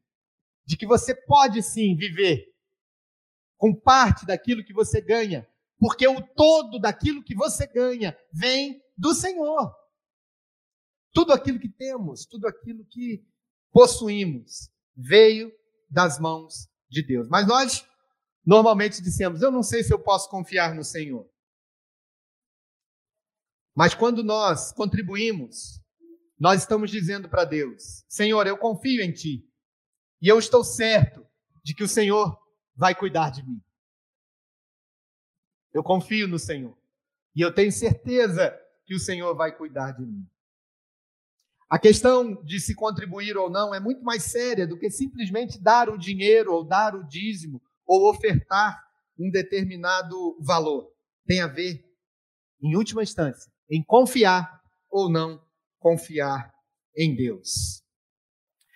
de 0.65 0.77
que 0.77 0.86
você 0.86 1.15
pode 1.15 1.62
sim 1.63 1.95
viver 1.95 2.45
com 3.57 3.73
parte 3.73 4.25
daquilo 4.25 4.63
que 4.63 4.73
você 4.73 5.01
ganha, 5.01 5.47
porque 5.79 6.07
o 6.07 6.21
todo 6.21 6.79
daquilo 6.79 7.23
que 7.23 7.36
você 7.36 7.65
ganha 7.65 8.15
vem 8.31 8.81
do 8.95 9.13
Senhor. 9.15 9.75
Tudo 11.12 11.33
aquilo 11.33 11.60
que 11.60 11.69
temos, 11.69 12.25
tudo 12.25 12.47
aquilo 12.47 12.86
que 12.86 13.25
possuímos, 13.71 14.69
veio 14.95 15.51
das 15.89 16.19
mãos 16.19 16.67
de 16.89 17.05
Deus. 17.05 17.27
Mas 17.27 17.47
nós 17.47 17.88
normalmente 18.45 19.01
dissemos: 19.01 19.41
Eu 19.41 19.51
não 19.51 19.63
sei 19.63 19.83
se 19.83 19.93
eu 19.93 19.99
posso 19.99 20.29
confiar 20.29 20.75
no 20.75 20.83
Senhor. 20.83 21.27
Mas 23.78 23.94
quando 23.94 24.24
nós 24.24 24.72
contribuímos, 24.72 25.80
nós 26.40 26.62
estamos 26.62 26.90
dizendo 26.90 27.30
para 27.30 27.46
Deus: 27.46 28.04
Senhor, 28.10 28.48
eu 28.48 28.58
confio 28.58 29.04
em 29.04 29.12
Ti. 29.12 29.48
E 30.20 30.28
eu 30.28 30.40
estou 30.40 30.63
certo 30.63 31.24
de 31.63 31.76
que 31.76 31.84
o 31.84 31.88
Senhor 31.88 32.36
vai 32.76 32.96
cuidar 32.96 33.30
de 33.30 33.46
mim. 33.46 33.62
Eu 35.72 35.84
confio 35.84 36.28
no 36.28 36.40
Senhor. 36.40 36.76
E 37.36 37.42
eu 37.42 37.54
tenho 37.54 37.72
certeza 37.72 38.52
que 38.84 38.96
o 38.96 39.00
Senhor 39.00 39.36
vai 39.36 39.56
cuidar 39.56 39.92
de 39.92 40.04
mim. 40.04 40.28
A 41.70 41.78
questão 41.78 42.34
de 42.44 42.60
se 42.60 42.74
contribuir 42.74 43.38
ou 43.38 43.48
não 43.48 43.76
é 43.76 43.80
muito 43.80 44.02
mais 44.02 44.24
séria 44.24 44.66
do 44.66 44.80
que 44.80 44.90
simplesmente 44.90 45.62
dar 45.62 45.88
o 45.88 46.00
dinheiro 46.00 46.52
ou 46.52 46.66
dar 46.66 46.96
o 46.96 47.04
dízimo 47.04 47.62
ou 47.86 48.10
ofertar 48.10 48.84
um 49.20 49.30
determinado 49.30 50.36
valor. 50.42 50.92
Tem 51.28 51.42
a 51.42 51.48
ver, 51.48 51.86
em 52.60 52.76
última 52.76 53.04
instância, 53.04 53.52
em 53.69 53.84
confiar 53.84 54.62
ou 54.89 55.10
não 55.10 55.41
confiar 55.80 56.53
em 56.95 57.15
Deus. 57.15 57.84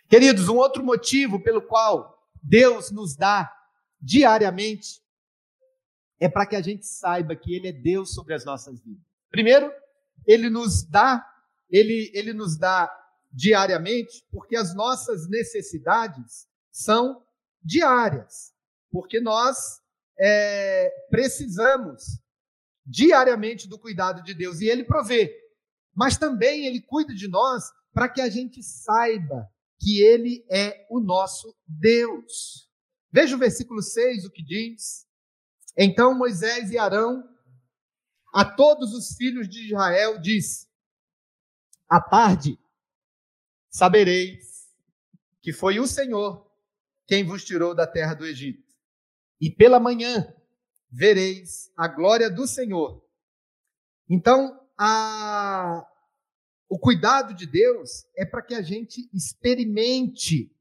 Queridos, 0.09 0.49
um 0.49 0.57
outro 0.57 0.83
motivo 0.83 1.41
pelo 1.41 1.61
qual 1.61 2.19
Deus 2.41 2.91
nos 2.91 3.15
dá 3.15 3.51
diariamente 3.99 5.01
é 6.19 6.27
para 6.29 6.45
que 6.45 6.55
a 6.55 6.61
gente 6.61 6.85
saiba 6.85 7.35
que 7.35 7.55
Ele 7.55 7.69
é 7.69 7.71
Deus 7.71 8.13
sobre 8.13 8.33
as 8.33 8.45
nossas 8.45 8.79
vidas. 8.79 9.03
Primeiro, 9.29 9.71
ele 10.27 10.49
nos 10.49 10.83
dá 10.83 11.25
ele, 11.71 12.11
ele 12.13 12.33
nos 12.33 12.57
dá 12.57 12.91
diariamente, 13.31 14.25
porque 14.29 14.57
as 14.57 14.75
nossas 14.75 15.29
necessidades 15.29 16.47
são 16.69 17.23
diárias, 17.63 18.53
porque 18.91 19.21
nós 19.21 19.81
é, 20.19 20.89
precisamos 21.09 22.19
diariamente 22.85 23.67
do 23.67 23.79
cuidado 23.79 24.23
de 24.23 24.33
Deus 24.33 24.59
e 24.59 24.67
Ele 24.67 24.83
provê, 24.83 25.33
mas 25.93 26.17
também 26.17 26.65
Ele 26.65 26.81
cuida 26.81 27.13
de 27.13 27.27
nós 27.27 27.71
para 27.93 28.09
que 28.09 28.21
a 28.21 28.29
gente 28.29 28.63
saiba 28.63 29.47
que 29.79 30.01
Ele 30.01 30.45
é 30.49 30.85
o 30.89 30.99
nosso 30.99 31.55
Deus. 31.67 32.69
Veja 33.11 33.35
o 33.35 33.39
versículo 33.39 33.81
6, 33.81 34.25
o 34.25 34.31
que 34.31 34.43
diz. 34.43 35.05
Então 35.77 36.17
Moisés 36.17 36.71
e 36.71 36.77
Arão, 36.77 37.27
a 38.33 38.45
todos 38.45 38.93
os 38.93 39.15
filhos 39.15 39.49
de 39.49 39.67
Israel, 39.67 40.19
disse: 40.19 40.67
À 41.89 41.99
tarde 41.99 42.57
sabereis 43.69 44.69
que 45.41 45.51
foi 45.51 45.79
o 45.79 45.87
Senhor 45.87 46.49
quem 47.07 47.25
vos 47.25 47.43
tirou 47.43 47.75
da 47.75 47.85
terra 47.85 48.13
do 48.13 48.25
Egito. 48.25 48.63
E 49.39 49.49
pela 49.49 49.79
manhã 49.79 50.33
vereis 50.91 51.71
a 51.77 51.87
glória 51.87 52.29
do 52.29 52.45
Senhor. 52.45 53.01
Então, 54.09 54.59
a, 54.77 55.87
o 56.69 56.77
cuidado 56.77 57.33
de 57.33 57.45
Deus 57.45 58.05
é 58.15 58.25
para 58.25 58.41
que 58.41 58.53
a 58.53 58.61
gente 58.61 59.09
experimente 59.13 60.53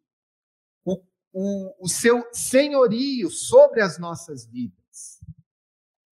o, 0.85 1.03
o, 1.33 1.85
o 1.85 1.89
seu 1.89 2.29
senhorio 2.33 3.31
sobre 3.31 3.83
as 3.83 3.99
nossas 3.99 4.47
vidas. 4.47 5.21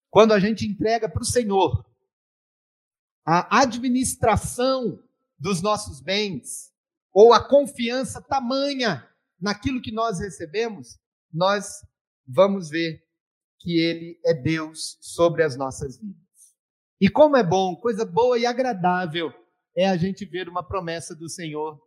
Quando 0.09 0.33
a 0.33 0.39
gente 0.39 0.67
entrega 0.67 1.07
para 1.07 1.21
o 1.21 1.25
Senhor 1.25 1.85
a 3.25 3.61
administração 3.61 5.01
dos 5.37 5.61
nossos 5.61 6.01
bens, 6.01 6.73
ou 7.13 7.33
a 7.33 7.47
confiança 7.47 8.21
tamanha 8.21 9.07
naquilo 9.39 9.81
que 9.81 9.91
nós 9.91 10.19
recebemos, 10.19 10.99
nós 11.31 11.85
vamos 12.27 12.69
ver 12.69 13.07
que 13.59 13.79
Ele 13.79 14.19
é 14.25 14.33
Deus 14.33 14.97
sobre 15.01 15.43
as 15.43 15.57
nossas 15.57 15.99
vidas. 15.99 16.17
E 16.99 17.09
como 17.09 17.37
é 17.37 17.43
bom, 17.43 17.75
coisa 17.75 18.05
boa 18.05 18.37
e 18.37 18.45
agradável 18.45 19.31
é 19.75 19.87
a 19.87 19.95
gente 19.95 20.25
ver 20.25 20.49
uma 20.49 20.63
promessa 20.63 21.15
do 21.15 21.29
Senhor 21.29 21.79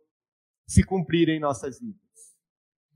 se 0.67 0.83
cumprir 0.83 1.29
em 1.29 1.39
nossas 1.39 1.79
vidas. 1.79 1.99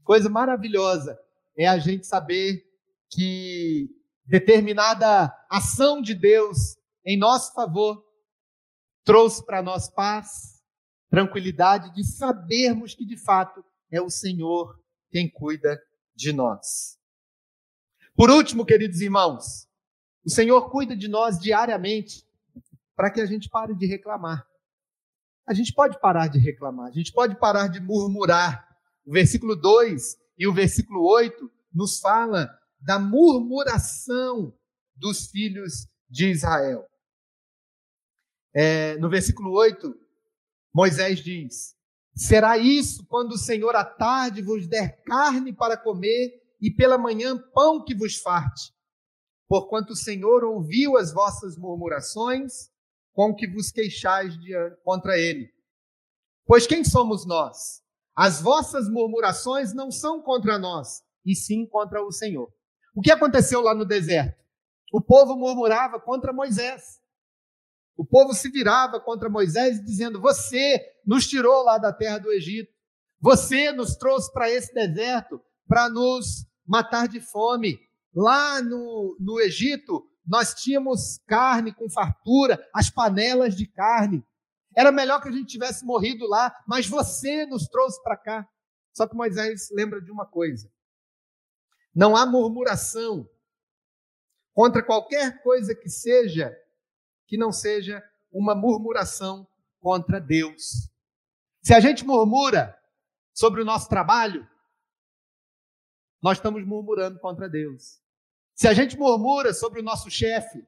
Coisa 0.04 0.30
maravilhosa 0.30 1.20
é 1.58 1.68
a 1.68 1.78
gente 1.78 2.08
saber 2.08 2.64
que 3.10 3.90
determinada 4.26 5.34
ação 5.50 6.02
de 6.02 6.14
Deus 6.14 6.78
em 7.06 7.18
nosso 7.18 7.54
favor 7.54 8.04
trouxe 9.04 9.46
para 9.46 9.62
nós 9.62 9.90
paz, 9.90 10.62
tranquilidade 11.10 11.94
de 11.94 12.04
sabermos 12.04 12.94
que 12.94 13.06
de 13.06 13.18
fato 13.18 13.64
é 13.92 14.02
o 14.02 14.10
Senhor 14.10 14.78
quem 15.10 15.30
cuida 15.30 15.82
de 16.16 16.34
nós. 16.34 16.98
Por 18.18 18.32
último, 18.32 18.66
queridos 18.66 19.00
irmãos, 19.00 19.70
o 20.26 20.30
Senhor 20.32 20.72
cuida 20.72 20.98
de 20.98 21.08
nós 21.08 21.38
diariamente 21.38 22.28
para 22.96 23.12
que 23.12 23.22
a 23.22 23.28
gente 23.28 23.48
pare 23.48 23.76
de 23.76 23.86
reclamar. 23.86 24.44
A 25.46 25.54
gente 25.54 25.72
pode 25.72 26.00
parar 26.00 26.28
de 26.28 26.40
reclamar, 26.40 26.88
a 26.88 26.92
gente 26.92 27.14
pode 27.14 27.36
parar 27.36 27.68
de 27.68 27.80
murmurar. 27.80 28.68
O 29.06 29.12
versículo 29.12 29.56
2 29.56 30.18
e 30.36 30.48
o 30.48 30.54
versículo 30.54 31.08
8 31.08 31.48
nos 31.72 32.00
fala 32.00 32.50
da 32.80 32.98
murmuração 32.98 34.52
dos 34.96 35.28
filhos 35.28 35.88
de 36.10 36.32
Israel. 36.32 36.88
É, 38.52 38.98
no 38.98 39.12
versículo 39.12 39.52
8, 39.52 39.96
Moisés 40.74 41.20
diz: 41.20 41.76
Será 42.16 42.58
isso 42.58 43.06
quando 43.06 43.34
o 43.34 43.38
Senhor 43.38 43.76
à 43.76 43.86
tarde 43.86 44.42
vos 44.42 44.68
der 44.68 45.04
carne 45.04 45.54
para 45.54 45.78
comer 45.78 46.47
e 46.60 46.72
pela 46.72 46.98
manhã 46.98 47.38
pão 47.54 47.84
que 47.84 47.96
vos 47.96 48.18
farte? 48.18 48.74
Porquanto 49.48 49.94
o 49.94 49.96
Senhor 49.96 50.44
ouviu 50.44 50.98
as 50.98 51.14
vossas 51.14 51.58
murmurações, 51.58 52.70
com 53.14 53.34
que 53.34 53.48
vos 53.48 53.72
queixais 53.72 54.36
contra 54.84 55.18
ele. 55.18 55.50
Pois 56.46 56.68
quem 56.68 56.84
somos 56.84 57.26
nós? 57.26 57.82
As 58.16 58.42
vossas 58.42 58.90
murmurações 58.90 59.74
não 59.74 59.92
são 59.92 60.22
contra 60.22 60.58
nós, 60.58 61.04
e 61.26 61.36
sim 61.36 61.66
contra 61.66 62.04
o 62.04 62.12
Senhor. 62.12 62.52
O 62.96 63.02
que 63.02 63.12
aconteceu 63.12 63.62
lá 63.62 63.76
no 63.76 63.86
deserto? 63.86 64.44
O 64.92 65.02
povo 65.02 65.36
murmurava 65.36 66.00
contra 66.00 66.34
Moisés. 66.34 67.00
O 67.96 68.06
povo 68.06 68.34
se 68.34 68.50
virava 68.50 69.00
contra 69.00 69.30
Moisés, 69.30 69.84
dizendo: 69.84 70.22
Você 70.22 70.80
nos 71.06 71.28
tirou 71.28 71.64
lá 71.64 71.78
da 71.78 71.92
terra 71.92 72.20
do 72.20 72.32
Egito, 72.32 72.72
você 73.20 73.72
nos 73.72 73.96
trouxe 73.96 74.32
para 74.32 74.50
esse 74.50 74.74
deserto 74.74 75.42
para 75.68 75.90
nos 75.90 76.47
matar 76.68 77.08
de 77.08 77.22
fome. 77.22 77.80
Lá 78.14 78.62
no, 78.62 79.16
no 79.20 79.40
Egito, 79.40 80.08
nós 80.26 80.54
tínhamos 80.54 81.20
carne 81.26 81.74
com 81.74 81.90
fartura, 81.90 82.64
as 82.74 82.90
panelas 82.90 83.56
de 83.56 83.66
carne. 83.66 84.26
Era 84.76 84.92
melhor 84.92 85.22
que 85.22 85.30
a 85.30 85.32
gente 85.32 85.48
tivesse 85.48 85.86
morrido 85.86 86.28
lá, 86.28 86.54
mas 86.68 86.88
você 86.88 87.46
nos 87.46 87.68
trouxe 87.68 88.02
para 88.04 88.18
cá. 88.18 88.48
Só 88.94 89.08
que 89.08 89.16
Moisés 89.16 89.70
lembra 89.72 90.02
de 90.02 90.12
uma 90.12 90.26
coisa: 90.26 90.70
não 91.96 92.16
há 92.16 92.26
murmuração 92.26 93.28
contra 94.54 94.84
qualquer 94.84 95.42
coisa 95.42 95.74
que 95.74 95.90
seja 95.90 96.56
que 97.28 97.38
não 97.38 97.52
seja 97.52 98.02
uma 98.32 98.56
murmuração 98.56 99.48
contra 99.80 100.20
Deus. 100.20 100.90
Se 101.62 101.74
a 101.74 101.80
gente 101.80 102.06
murmura 102.06 102.76
sobre 103.34 103.62
o 103.62 103.66
nosso 103.66 103.90
trabalho, 103.90 104.48
nós 106.22 106.38
estamos 106.38 106.66
murmurando 106.66 107.20
contra 107.20 107.50
Deus. 107.50 108.00
Se 108.56 108.68
a 108.68 108.74
gente 108.74 108.98
murmura 108.98 109.54
sobre 109.54 109.80
o 109.80 109.84
nosso 109.84 110.10
chefe, 110.10 110.66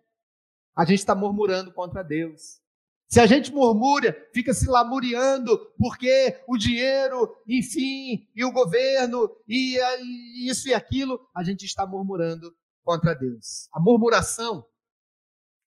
a 0.75 0.85
gente 0.85 0.99
está 0.99 1.15
murmurando 1.15 1.73
contra 1.73 2.03
Deus. 2.03 2.61
Se 3.07 3.19
a 3.19 3.25
gente 3.25 3.51
murmura, 3.51 4.15
fica 4.31 4.53
se 4.53 4.67
lamuriando 4.69 5.57
porque 5.79 6.39
o 6.47 6.55
dinheiro, 6.55 7.35
enfim, 7.47 8.29
e 8.35 8.45
o 8.45 8.51
governo, 8.51 9.35
e, 9.47 9.79
e 9.79 10.47
isso 10.47 10.69
e 10.69 10.73
aquilo, 10.75 11.19
a 11.35 11.43
gente 11.43 11.65
está 11.65 11.87
murmurando 11.87 12.55
contra 12.83 13.15
Deus. 13.15 13.67
A 13.73 13.79
murmuração 13.79 14.63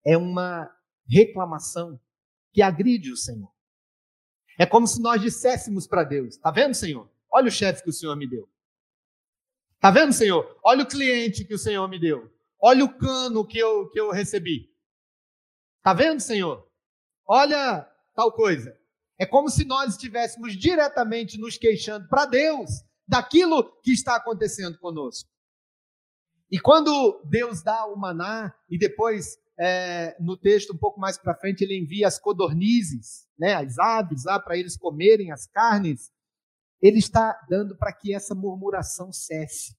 é 0.07 0.17
uma 0.17 0.71
reclamação 1.09 2.01
que 2.53 2.63
agride 2.63 3.11
o 3.11 3.17
Senhor. 3.17 3.51
É 4.57 4.65
como 4.65 4.87
se 4.87 5.01
nós 5.01 5.21
disséssemos 5.21 5.87
para 5.87 6.05
Deus: 6.05 6.37
Está 6.37 6.53
vendo, 6.53 6.75
Senhor? 6.75 7.11
Olha 7.31 7.49
o 7.49 7.51
chefe 7.51 7.83
que 7.83 7.91
o 7.91 7.93
Senhor 7.93 8.15
me 8.17 8.29
deu. 8.29 8.49
Está 9.83 9.91
vendo, 9.91 10.13
Senhor? 10.13 10.61
Olha 10.63 10.85
o 10.85 10.87
cliente 10.87 11.45
que 11.45 11.55
o 11.55 11.59
Senhor 11.59 11.89
me 11.89 11.99
deu. 11.99 12.33
Olha 12.61 12.85
o 12.85 12.97
cano 12.97 13.45
que 13.45 13.59
eu, 13.59 13.91
que 13.91 13.99
eu 13.99 14.13
recebi. 14.13 14.71
Está 15.79 15.93
vendo, 15.93 16.21
Senhor? 16.21 16.65
Olha 17.27 17.85
tal 18.15 18.31
coisa. 18.31 18.79
É 19.19 19.27
como 19.27 19.49
se 19.49 19.65
nós 19.65 19.91
estivéssemos 19.95 20.57
diretamente 20.57 21.37
nos 21.37 21.59
queixando 21.59 22.07
para 22.07 22.27
Deus 22.27 22.71
daquilo 23.09 23.77
que 23.83 23.91
está 23.91 24.15
acontecendo 24.15 24.79
conosco. 24.79 25.29
E 26.49 26.61
quando 26.61 27.21
Deus 27.25 27.61
dá 27.61 27.85
o 27.87 27.97
maná 27.97 28.55
e 28.71 28.79
depois 28.79 29.37
é, 29.59 30.17
no 30.21 30.37
texto 30.37 30.73
um 30.73 30.79
pouco 30.79 31.01
mais 31.01 31.19
para 31.19 31.35
frente, 31.35 31.65
ele 31.65 31.77
envia 31.77 32.07
as 32.07 32.21
codornizes, 32.21 33.27
né, 33.37 33.55
as 33.55 33.81
aves 33.81 34.27
lá 34.27 34.39
para 34.39 34.57
eles 34.57 34.77
comerem 34.77 35.33
as 35.33 35.45
carnes. 35.49 36.13
Ele 36.83 36.99
está 36.99 37.41
dando 37.49 37.77
para 37.77 37.93
que 37.93 38.15
essa 38.15 38.35
murmuração 38.35 39.13
cesse. 39.13 39.77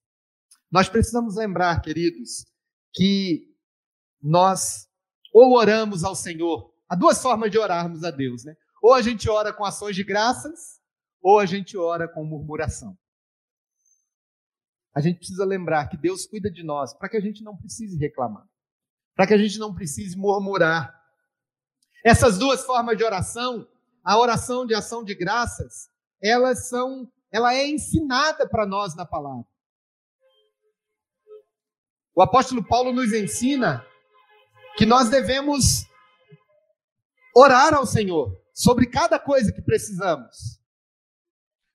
Nós 0.72 0.90
precisamos 0.90 1.36
lembrar, 1.36 1.82
queridos, 1.82 2.46
que 2.94 3.54
nós 4.22 4.88
ou 5.34 5.54
oramos 5.54 6.04
ao 6.04 6.16
Senhor, 6.16 6.74
há 6.88 6.96
duas 6.96 7.22
formas 7.22 7.52
de 7.52 7.58
orarmos 7.58 8.04
a 8.04 8.12
Deus, 8.12 8.46
né? 8.46 8.56
Ou 8.82 8.94
a 8.94 9.02
gente 9.02 9.30
ora 9.30 9.52
com 9.52 9.66
ações 9.66 9.96
de 9.96 10.04
graças, 10.04 10.80
ou 11.22 11.40
a 11.40 11.46
gente 11.46 11.78
ora 11.78 12.08
com 12.08 12.24
murmuração. 12.24 12.98
A 14.96 15.02
gente 15.02 15.18
precisa 15.18 15.44
lembrar 15.44 15.88
que 15.90 15.98
Deus 15.98 16.26
cuida 16.26 16.50
de 16.50 16.64
nós 16.64 16.94
para 16.94 17.10
que 17.10 17.18
a 17.18 17.22
gente 17.22 17.44
não 17.44 17.58
precise 17.58 17.98
reclamar 17.98 18.48
para 19.16 19.28
que 19.28 19.34
a 19.34 19.38
gente 19.38 19.58
não 19.60 19.74
precise 19.74 20.18
murmurar. 20.18 20.94
Essas 22.04 22.38
duas 22.38 22.66
formas 22.66 22.98
de 22.98 23.04
oração, 23.04 23.68
a 24.04 24.18
oração 24.18 24.66
de 24.66 24.74
ação 24.74 25.04
de 25.04 25.16
graças, 25.16 25.90
elas 26.24 26.70
são, 26.70 27.12
ela 27.30 27.54
é 27.54 27.68
ensinada 27.68 28.48
para 28.48 28.66
nós 28.66 28.96
na 28.96 29.06
palavra. 29.06 29.46
O 32.16 32.22
apóstolo 32.22 32.66
Paulo 32.66 32.94
nos 32.94 33.12
ensina 33.12 33.86
que 34.78 34.86
nós 34.86 35.10
devemos 35.10 35.86
orar 37.36 37.74
ao 37.74 37.86
Senhor 37.86 38.40
sobre 38.54 38.88
cada 38.88 39.20
coisa 39.20 39.52
que 39.52 39.62
precisamos. 39.62 40.62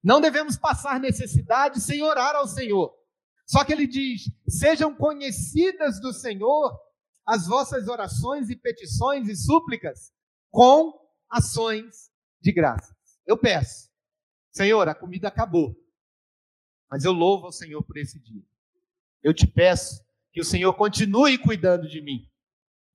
Não 0.03 0.21
devemos 0.21 0.57
passar 0.57 0.99
necessidade 0.99 1.81
sem 1.81 2.03
orar 2.03 2.35
ao 2.37 2.47
Senhor. 2.47 2.97
Só 3.45 3.65
que 3.65 3.73
ele 3.73 3.87
diz: 3.87 4.23
sejam 4.49 4.95
conhecidas 4.95 6.01
do 6.01 6.13
Senhor 6.13 6.79
as 7.27 7.47
vossas 7.47 7.89
orações 7.89 8.49
e 8.49 8.57
petições 8.57 9.29
e 9.29 9.37
súplicas 9.37 10.13
com 10.51 10.95
ações 11.29 12.11
de 12.41 12.53
graças. 12.53 12.97
Eu 13.27 13.37
peço, 13.37 13.88
Senhor, 14.59 14.89
a 14.89 14.95
comida 14.95 15.29
acabou, 15.29 15.77
mas 16.91 17.05
eu 17.05 17.13
louvo 17.13 17.47
ao 17.47 17.53
Senhor 17.53 17.81
por 17.85 17.97
esse 17.97 18.19
dia. 18.19 18.43
Eu 19.23 19.33
te 19.33 19.47
peço 19.47 20.05
que 20.33 20.41
o 20.41 20.45
Senhor 20.45 20.75
continue 20.75 21.39
cuidando 21.39 21.89
de 21.89 22.03
mim 22.03 22.29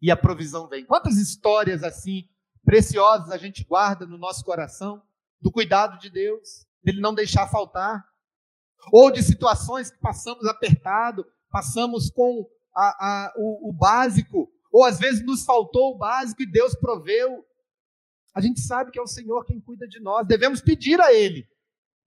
e 0.01 0.11
a 0.11 0.17
provisão 0.17 0.67
vem. 0.67 0.85
Quantas 0.85 1.15
histórias 1.15 1.81
assim 1.81 2.27
preciosas 2.65 3.31
a 3.31 3.37
gente 3.37 3.63
guarda 3.63 4.05
no 4.05 4.17
nosso 4.17 4.43
coração 4.43 5.01
do 5.39 5.49
cuidado 5.49 5.97
de 5.99 6.09
Deus, 6.09 6.65
dele 6.83 6.99
não 6.99 7.15
deixar 7.15 7.47
faltar, 7.47 8.05
ou 8.91 9.09
de 9.09 9.23
situações 9.23 9.89
que 9.89 9.99
passamos 9.99 10.45
apertado, 10.45 11.25
passamos 11.49 12.09
com 12.09 12.45
a, 12.75 12.87
a, 12.87 13.33
o, 13.37 13.69
o 13.69 13.71
básico, 13.71 14.51
ou 14.69 14.83
às 14.83 14.99
vezes 14.99 15.25
nos 15.25 15.45
faltou 15.45 15.93
o 15.93 15.97
básico 15.97 16.41
e 16.41 16.51
Deus 16.51 16.75
proveu. 16.75 17.45
A 18.35 18.41
gente 18.41 18.59
sabe 18.59 18.91
que 18.91 18.99
é 18.99 19.01
o 19.01 19.07
Senhor 19.07 19.45
quem 19.45 19.61
cuida 19.61 19.87
de 19.87 20.01
nós, 20.01 20.27
devemos 20.27 20.59
pedir 20.59 20.99
a 20.99 21.13
Ele, 21.13 21.47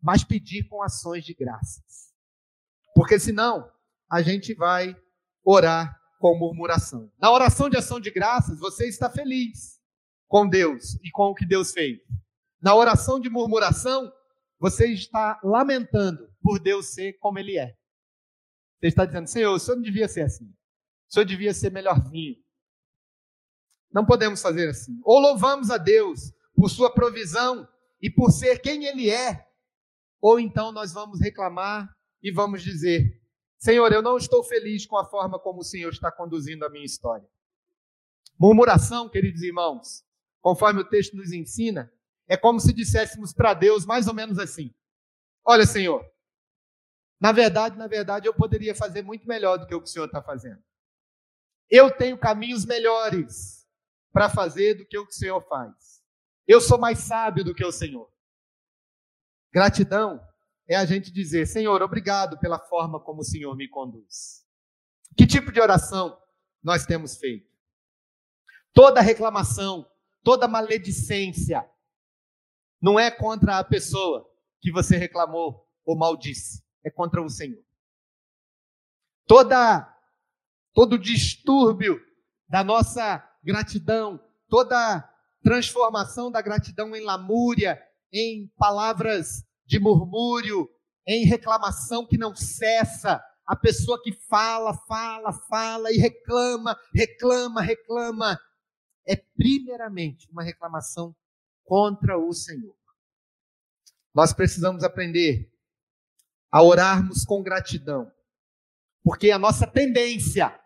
mas 0.07 0.23
pedir 0.23 0.69
com 0.69 0.85
ações 0.85 1.25
de 1.25 1.35
graças. 1.35 2.15
Porque 2.95 3.19
senão 3.19 3.69
a 4.09 4.23
gente 4.23 4.55
vai 4.55 4.97
orar 5.45 6.01
com 6.21 6.39
murmuração. 6.39 7.11
Na 7.19 7.33
oração 7.33 7.69
de 7.69 7.77
ação 7.77 7.99
de 7.99 8.13
graças, 8.13 8.61
você 8.61 8.87
está 8.87 9.11
feliz 9.11 9.81
com 10.29 10.49
Deus 10.49 10.95
e 11.03 11.11
com 11.11 11.25
o 11.25 11.35
que 11.35 11.45
Deus 11.45 11.73
fez. 11.73 11.99
Na 12.63 12.73
oração 12.77 13.19
de 13.19 13.29
murmuração, 13.29 14.13
você 14.61 14.87
está 14.93 15.41
lamentando 15.43 16.33
por 16.41 16.61
Deus 16.61 16.95
ser 16.95 17.15
como 17.15 17.41
Ele 17.41 17.59
é. 17.59 17.77
Você 18.79 18.87
está 18.87 19.05
dizendo, 19.05 19.27
Senhor, 19.27 19.55
o 19.55 19.59
Senhor 19.59 19.75
não 19.75 19.83
devia 19.83 20.07
ser 20.07 20.23
assim. 20.23 20.47
O 20.47 21.15
Senhor 21.15 21.27
devia 21.27 21.53
ser 21.53 21.73
melhorzinho. 21.73 22.37
Não 23.93 24.07
podemos 24.07 24.41
fazer 24.41 24.69
assim. 24.69 25.01
Ou 25.03 25.19
louvamos 25.19 25.69
a 25.69 25.79
Deus 25.79 26.33
por 26.55 26.71
sua 26.71 26.95
provisão 26.95 27.69
e 28.01 28.09
por 28.09 28.31
ser 28.31 28.61
quem 28.61 28.85
Ele 28.85 29.11
é, 29.11 29.46
ou 30.21 30.41
então 30.41 30.73
nós 30.73 30.93
vamos 30.93 31.21
reclamar 31.21 31.89
e 32.23 32.31
vamos 32.33 32.63
dizer: 32.63 33.21
Senhor, 33.59 33.93
eu 33.93 34.03
não 34.03 34.17
estou 34.17 34.43
feliz 34.45 34.87
com 34.87 34.97
a 34.97 35.05
forma 35.05 35.39
como 35.39 35.61
o 35.61 35.65
Senhor 35.65 35.91
está 35.91 36.11
conduzindo 36.11 36.65
a 36.65 36.71
minha 36.71 36.85
história. 36.85 37.29
Murmuração, 38.39 39.09
queridos 39.09 39.43
irmãos, 39.43 40.05
conforme 40.41 40.81
o 40.81 40.89
texto 40.89 41.17
nos 41.17 41.33
ensina, 41.33 41.91
é 42.29 42.37
como 42.37 42.61
se 42.61 42.73
disséssemos 42.73 43.33
para 43.33 43.55
Deus 43.55 43.87
mais 43.87 44.07
ou 44.07 44.15
menos 44.15 44.39
assim: 44.39 44.75
Olha, 45.45 45.65
Senhor, 45.65 46.05
na 47.21 47.33
verdade, 47.33 47.79
na 47.79 47.87
verdade, 47.87 48.29
eu 48.29 48.35
poderia 48.35 48.75
fazer 48.75 49.03
muito 49.03 49.27
melhor 49.27 49.57
do 49.59 49.67
que 49.67 49.75
o 49.75 49.81
que 49.81 49.89
o 49.89 49.93
Senhor 49.93 50.07
está 50.07 50.23
fazendo. 50.23 50.63
Eu 51.69 51.91
tenho 51.91 52.19
caminhos 52.19 52.65
melhores 52.65 53.67
para 54.13 54.29
fazer 54.29 54.75
do 54.75 54.87
que 54.87 54.99
o 54.99 55.07
que 55.07 55.13
o 55.13 55.17
Senhor 55.17 55.41
faz. 55.49 56.03
Eu 56.47 56.61
sou 56.61 56.79
mais 56.79 56.99
sábio 57.01 57.45
do 57.45 57.55
que 57.55 57.65
o 57.65 57.73
Senhor. 57.73 58.11
Gratidão 59.53 60.21
é 60.69 60.77
a 60.77 60.85
gente 60.85 61.13
dizer: 61.13 61.47
Senhor, 61.47 61.83
obrigado 61.83 62.39
pela 62.39 62.59
forma 62.59 63.01
como 63.01 63.21
o 63.21 63.25
Senhor 63.25 63.57
me 63.57 63.69
conduz. 63.69 64.45
Que 65.17 65.27
tipo 65.27 65.51
de 65.51 65.61
oração 65.61 66.19
nós 66.63 66.85
temos 66.85 67.17
feito? 67.17 67.49
Toda 68.73 69.01
reclamação, 69.01 69.91
toda 70.23 70.49
maledicência, 70.49 71.69
não 72.81 72.99
é 72.99 73.11
contra 73.11 73.59
a 73.59 73.65
pessoa 73.65 74.31
que 74.61 74.71
você 74.71 74.97
reclamou 74.97 75.67
ou 75.85 75.97
maldisse, 75.97 76.63
é 76.85 76.91
contra 76.91 77.23
o 77.23 77.31
Senhor. 77.31 77.65
Toda 79.27 79.93
todo 80.77 80.99
distúrbio 80.99 81.99
da 82.47 82.63
nossa 82.63 83.27
gratidão, 83.43 84.21
toda 84.47 85.09
transformação 85.43 86.31
da 86.31 86.43
gratidão 86.43 86.95
em 86.95 87.03
lamúria, 87.03 87.83
em 88.19 88.51
palavras 88.57 89.45
de 89.65 89.79
murmúrio, 89.79 90.69
em 91.07 91.25
reclamação 91.25 92.07
que 92.07 92.17
não 92.17 92.35
cessa, 92.35 93.23
a 93.47 93.55
pessoa 93.55 94.03
que 94.03 94.13
fala, 94.13 94.75
fala, 94.89 95.33
fala 95.33 95.93
e 95.93 95.99
reclama, 95.99 96.77
reclama, 96.95 97.63
reclama, 97.63 98.41
é 99.07 99.15
primeiramente 99.15 100.29
uma 100.31 100.43
reclamação 100.43 101.15
contra 101.65 102.19
o 102.19 102.33
Senhor. 102.33 102.77
Nós 104.13 104.33
precisamos 104.33 104.83
aprender 104.83 105.53
a 106.51 106.63
orarmos 106.63 107.25
com 107.25 107.43
gratidão, 107.43 108.11
porque 109.05 109.31
a 109.31 109.39
nossa 109.39 109.67
tendência 109.67 110.59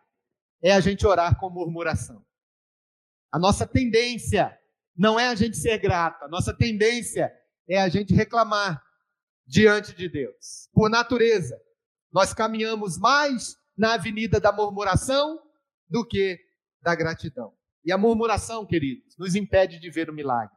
é 0.62 0.72
a 0.72 0.80
gente 0.80 1.06
orar 1.06 1.38
com 1.38 1.50
murmuração. 1.50 2.24
A 3.32 3.38
nossa 3.38 3.66
tendência 3.66 4.58
não 4.96 5.18
é 5.18 5.28
a 5.28 5.34
gente 5.34 5.56
ser 5.56 5.78
grato, 5.78 6.24
a 6.24 6.28
nossa 6.28 6.54
tendência 6.54 7.30
é 7.70 7.80
a 7.80 7.88
gente 7.88 8.12
reclamar 8.12 8.82
diante 9.46 9.94
de 9.94 10.08
Deus. 10.08 10.68
Por 10.72 10.90
natureza, 10.90 11.56
nós 12.12 12.34
caminhamos 12.34 12.98
mais 12.98 13.56
na 13.76 13.94
avenida 13.94 14.40
da 14.40 14.52
murmuração 14.52 15.40
do 15.88 16.04
que 16.04 16.38
da 16.82 16.94
gratidão. 16.96 17.56
E 17.84 17.92
a 17.92 17.98
murmuração, 17.98 18.66
queridos, 18.66 19.16
nos 19.16 19.36
impede 19.36 19.78
de 19.78 19.88
ver 19.88 20.10
o 20.10 20.12
milagre. 20.12 20.56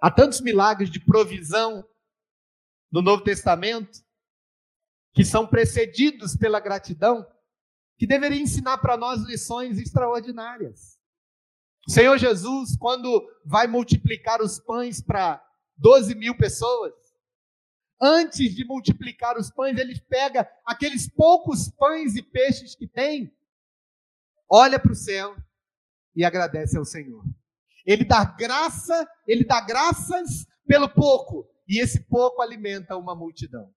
Há 0.00 0.10
tantos 0.10 0.40
milagres 0.40 0.90
de 0.90 1.00
provisão 1.00 1.84
no 2.90 3.02
Novo 3.02 3.24
Testamento 3.24 3.98
que 5.12 5.24
são 5.24 5.46
precedidos 5.46 6.36
pela 6.36 6.60
gratidão, 6.60 7.26
que 7.98 8.06
deveria 8.06 8.40
ensinar 8.40 8.78
para 8.78 8.96
nós 8.96 9.22
lições 9.22 9.78
extraordinárias. 9.78 10.98
O 11.86 11.90
Senhor 11.90 12.16
Jesus, 12.16 12.76
quando 12.76 13.28
vai 13.44 13.66
multiplicar 13.66 14.40
os 14.40 14.58
pães 14.58 15.02
para 15.02 15.44
12 15.76 16.14
mil 16.14 16.36
pessoas, 16.36 16.94
antes 18.00 18.54
de 18.54 18.64
multiplicar 18.64 19.36
os 19.36 19.50
pães, 19.50 19.78
ele 19.78 19.98
pega 20.08 20.48
aqueles 20.64 21.08
poucos 21.08 21.70
pães 21.70 22.14
e 22.16 22.22
peixes 22.22 22.74
que 22.74 22.86
tem, 22.86 23.32
olha 24.48 24.78
para 24.78 24.92
o 24.92 24.96
céu 24.96 25.36
e 26.14 26.24
agradece 26.24 26.76
ao 26.76 26.84
Senhor. 26.84 27.24
Ele 27.84 28.04
dá 28.04 28.24
graça, 28.24 29.08
ele 29.26 29.44
dá 29.44 29.60
graças 29.60 30.46
pelo 30.66 30.88
pouco, 30.88 31.46
e 31.68 31.82
esse 31.82 32.00
pouco 32.04 32.40
alimenta 32.40 32.96
uma 32.96 33.14
multidão. 33.14 33.72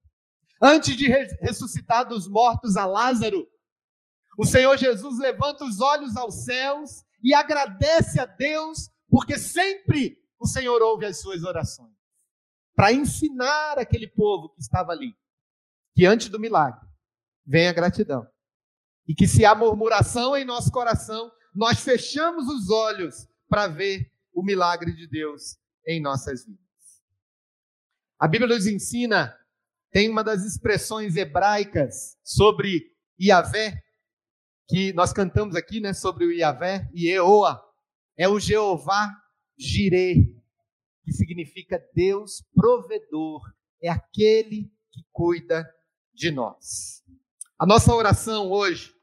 Antes 0.61 0.95
de 0.95 1.07
ressuscitar 1.07 2.07
dos 2.07 2.27
mortos 2.27 2.77
a 2.77 2.85
Lázaro, 2.85 3.47
o 4.37 4.45
Senhor 4.45 4.77
Jesus 4.77 5.19
levanta 5.19 5.65
os 5.65 5.81
olhos 5.81 6.15
aos 6.15 6.45
céus 6.45 7.03
e 7.23 7.33
agradece 7.33 8.19
a 8.19 8.25
Deus, 8.25 8.89
porque 9.09 9.37
sempre 9.37 10.17
o 10.39 10.47
Senhor 10.47 10.81
ouve 10.81 11.05
as 11.05 11.19
suas 11.19 11.43
orações 11.43 11.95
para 12.75 12.93
ensinar 12.93 13.79
aquele 13.79 14.07
povo 14.07 14.49
que 14.49 14.61
estava 14.61 14.91
ali 14.91 15.15
que 15.97 16.05
antes 16.05 16.29
do 16.29 16.39
milagre 16.39 16.87
vem 17.43 17.67
a 17.67 17.73
gratidão. 17.73 18.27
E 19.07 19.15
que 19.15 19.27
se 19.27 19.43
há 19.43 19.55
murmuração 19.55 20.37
em 20.37 20.45
nosso 20.45 20.71
coração, 20.71 21.31
nós 21.55 21.79
fechamos 21.79 22.47
os 22.47 22.69
olhos 22.69 23.27
para 23.49 23.67
ver 23.67 24.11
o 24.31 24.43
milagre 24.43 24.93
de 24.93 25.07
Deus 25.07 25.57
em 25.87 25.99
nossas 25.99 26.45
vidas. 26.45 26.61
A 28.19 28.27
Bíblia 28.27 28.53
nos 28.53 28.67
ensina, 28.67 29.35
tem 29.91 30.07
uma 30.07 30.23
das 30.23 30.43
expressões 30.43 31.15
hebraicas 31.15 32.15
sobre 32.23 32.95
Iavé, 33.19 33.81
que 34.67 34.93
nós 34.93 35.11
cantamos 35.11 35.55
aqui, 35.55 35.79
né, 35.79 35.93
sobre 35.93 36.25
o 36.25 36.31
Iavé, 36.31 36.87
Ieoa, 36.93 37.59
é 38.15 38.29
o 38.29 38.39
Jeová 38.39 39.09
Jireh, 39.57 40.33
que 41.03 41.11
significa 41.11 41.83
Deus 41.93 42.43
provedor, 42.53 43.41
é 43.81 43.89
aquele 43.89 44.71
que 44.91 45.05
cuida 45.11 45.67
de 46.13 46.31
nós. 46.31 47.03
A 47.57 47.65
nossa 47.65 47.93
oração 47.93 48.51
hoje 48.51 48.93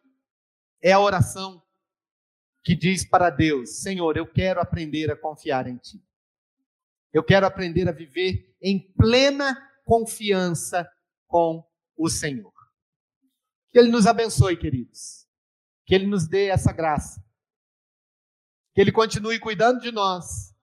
é 0.82 0.92
a 0.92 1.00
oração 1.00 1.62
que 2.62 2.74
diz 2.74 3.04
para 3.08 3.30
Deus: 3.30 3.80
Senhor, 3.82 4.16
eu 4.16 4.26
quero 4.26 4.60
aprender 4.60 5.10
a 5.10 5.16
confiar 5.16 5.66
em 5.66 5.76
Ti. 5.76 6.04
Eu 7.12 7.24
quero 7.24 7.46
aprender 7.46 7.88
a 7.88 7.92
viver 7.92 8.54
em 8.60 8.92
plena 8.92 9.56
confiança 9.84 10.88
com 11.26 11.64
o 11.96 12.08
Senhor. 12.08 12.52
Que 13.72 13.78
Ele 13.78 13.90
nos 13.90 14.06
abençoe, 14.06 14.56
queridos. 14.56 15.26
Que 15.86 15.94
Ele 15.94 16.06
nos 16.06 16.26
dê 16.26 16.46
essa 16.46 16.72
graça. 16.72 17.23
Que 18.74 18.80
Ele 18.80 18.92
continue 18.92 19.38
cuidando 19.38 19.80
de 19.80 19.92
nós 19.92 20.54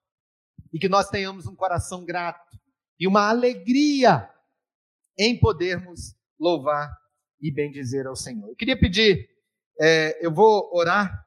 e 0.73 0.79
que 0.79 0.89
nós 0.89 1.09
tenhamos 1.09 1.47
um 1.47 1.55
coração 1.55 2.05
grato 2.05 2.57
e 2.99 3.07
uma 3.07 3.29
alegria 3.29 4.29
em 5.17 5.39
podermos 5.39 6.15
louvar 6.39 6.91
e 7.41 7.51
bendizer 7.51 8.07
ao 8.07 8.15
Senhor. 8.15 8.49
Eu 8.49 8.55
queria 8.55 8.77
pedir, 8.79 9.29
é, 9.79 10.25
eu 10.25 10.33
vou 10.33 10.69
orar 10.73 11.25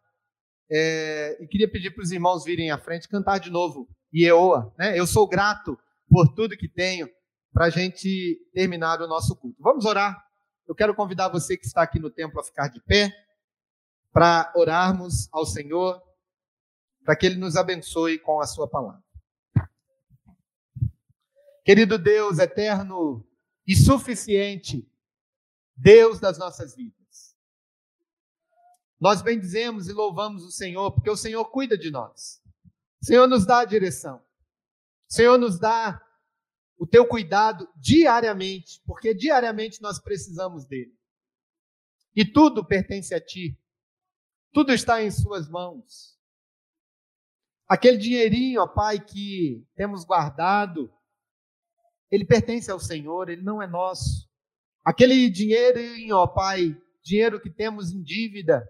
é, 0.71 1.37
e 1.41 1.47
queria 1.47 1.71
pedir 1.71 1.91
para 1.91 2.03
os 2.03 2.13
irmãos 2.13 2.45
virem 2.45 2.71
à 2.71 2.79
frente 2.79 3.09
cantar 3.09 3.39
de 3.39 3.51
novo 3.51 3.89
Ieoa, 4.15 4.73
né? 4.79 4.99
Eu 4.99 5.07
sou 5.07 5.27
grato 5.27 5.77
por 6.09 6.33
tudo 6.35 6.57
que 6.57 6.69
tenho 6.69 7.09
para 7.53 7.67
a 7.67 7.71
gente 7.71 8.41
terminar 8.53 9.01
o 9.01 9.09
nosso 9.09 9.37
culto. 9.37 9.61
Vamos 9.61 9.85
orar. 9.85 10.17
Eu 10.67 10.75
quero 10.75 10.95
convidar 10.95 11.29
você 11.29 11.57
que 11.57 11.67
está 11.67 11.83
aqui 11.83 11.99
no 11.99 12.11
templo 12.11 12.41
a 12.41 12.45
ficar 12.45 12.69
de 12.69 12.81
pé 12.83 13.13
para 14.13 14.53
orarmos 14.57 15.29
ao 15.33 15.45
Senhor, 15.45 16.01
para 17.05 17.15
que 17.15 17.27
Ele 17.27 17.37
nos 17.37 17.57
abençoe 17.57 18.19
com 18.19 18.41
a 18.41 18.47
Sua 18.47 18.69
palavra. 18.69 19.03
Querido 21.65 21.99
Deus 21.99 22.39
eterno 22.39 23.27
e 23.67 23.77
suficiente, 23.77 24.87
Deus 25.77 26.19
das 26.19 26.39
nossas 26.39 26.75
vidas. 26.75 27.37
Nós 29.01 29.23
bendizemos 29.23 29.89
e 29.89 29.93
louvamos 29.93 30.45
o 30.45 30.51
Senhor, 30.51 30.93
porque 30.93 31.11
o 31.11 31.17
Senhor 31.17 31.45
cuida 31.47 31.77
de 31.77 31.91
nós. 31.91 32.43
O 33.03 33.07
Senhor 33.07 33.27
nos 33.27 33.47
dá 33.47 33.61
a 33.61 33.65
direção. 33.65 34.17
O 35.09 35.13
Senhor 35.13 35.39
nos 35.39 35.59
dá 35.59 36.03
o 36.79 36.87
teu 36.87 37.07
cuidado 37.07 37.69
diariamente, 37.77 38.83
porque 38.87 39.15
diariamente 39.15 39.81
nós 39.81 39.99
precisamos 39.99 40.65
dele. 40.65 40.95
E 42.17 42.25
tudo 42.25 42.65
pertence 42.65 43.15
a 43.15 43.21
ti. 43.21 43.59
Tudo 44.53 44.73
está 44.73 45.03
em 45.03 45.11
suas 45.11 45.49
mãos. 45.49 46.19
Aquele 47.69 47.97
dinheirinho, 47.97 48.61
ó 48.61 48.67
Pai, 48.67 49.01
que 49.01 49.67
temos 49.75 50.05
guardado, 50.05 50.93
ele 52.11 52.25
pertence 52.25 52.71
ao 52.71 52.79
Senhor, 52.79 53.29
ele 53.29 53.43
não 53.43 53.63
é 53.63 53.67
nosso. 53.67 54.29
Aquele 54.85 55.31
dinheirinho, 55.31 56.17
ó 56.17 56.27
Pai, 56.27 56.77
dinheiro 57.03 57.41
que 57.41 57.51
temos 57.51 57.91
em 57.91 58.03
dívida, 58.03 58.69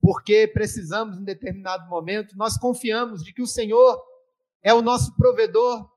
porque 0.00 0.46
precisamos 0.46 1.18
em 1.18 1.24
determinado 1.24 1.88
momento, 1.88 2.36
nós 2.36 2.56
confiamos 2.58 3.24
de 3.24 3.32
que 3.32 3.42
o 3.42 3.46
Senhor 3.46 4.00
é 4.62 4.72
o 4.74 4.82
nosso 4.82 5.16
provedor 5.16 5.90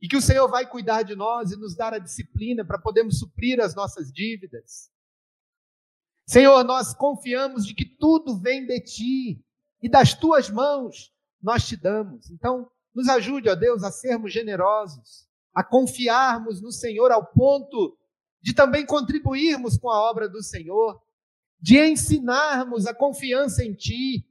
e 0.00 0.08
que 0.08 0.16
o 0.16 0.22
Senhor 0.22 0.48
vai 0.48 0.68
cuidar 0.68 1.02
de 1.02 1.14
nós 1.14 1.52
e 1.52 1.56
nos 1.56 1.74
dar 1.74 1.94
a 1.94 1.98
disciplina 1.98 2.64
para 2.64 2.78
podermos 2.78 3.18
suprir 3.18 3.60
as 3.60 3.74
nossas 3.74 4.12
dívidas. 4.12 4.90
Senhor, 6.28 6.64
nós 6.64 6.92
confiamos 6.92 7.64
de 7.64 7.74
que 7.74 7.84
tudo 7.84 8.38
vem 8.38 8.66
de 8.66 8.80
ti 8.80 9.44
e 9.80 9.88
das 9.88 10.12
tuas 10.12 10.50
mãos 10.50 11.15
nós 11.42 11.66
te 11.66 11.76
damos. 11.76 12.30
Então, 12.30 12.70
nos 12.94 13.08
ajude, 13.08 13.48
ó 13.48 13.54
Deus, 13.54 13.82
a 13.82 13.90
sermos 13.90 14.32
generosos, 14.32 15.28
a 15.54 15.62
confiarmos 15.62 16.60
no 16.60 16.72
Senhor 16.72 17.12
ao 17.12 17.26
ponto 17.26 17.96
de 18.40 18.54
também 18.54 18.86
contribuirmos 18.86 19.76
com 19.76 19.90
a 19.90 20.00
obra 20.08 20.28
do 20.28 20.42
Senhor, 20.42 21.02
de 21.60 21.78
ensinarmos 21.78 22.86
a 22.86 22.94
confiança 22.94 23.64
em 23.64 23.74
ti, 23.74 24.24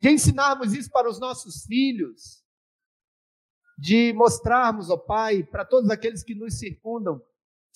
de 0.00 0.10
ensinarmos 0.10 0.74
isso 0.74 0.90
para 0.90 1.08
os 1.08 1.18
nossos 1.18 1.64
filhos, 1.64 2.44
de 3.78 4.12
mostrarmos, 4.12 4.90
ó 4.90 4.96
Pai, 4.96 5.42
para 5.42 5.64
todos 5.64 5.90
aqueles 5.90 6.22
que 6.22 6.34
nos 6.34 6.58
circundam, 6.58 7.20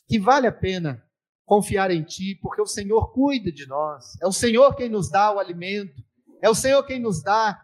que 0.06 0.18
vale 0.18 0.46
a 0.46 0.52
pena 0.52 1.04
confiar 1.44 1.90
em 1.90 2.04
Ti, 2.04 2.38
porque 2.42 2.60
o 2.60 2.66
Senhor 2.66 3.12
cuida 3.12 3.50
de 3.50 3.66
nós, 3.66 4.20
é 4.20 4.26
o 4.26 4.32
Senhor 4.32 4.74
quem 4.76 4.88
nos 4.88 5.10
dá 5.10 5.32
o 5.32 5.38
alimento, 5.38 6.02
é 6.42 6.48
o 6.48 6.54
Senhor 6.54 6.82
quem 6.84 7.00
nos 7.00 7.22
dá 7.22 7.58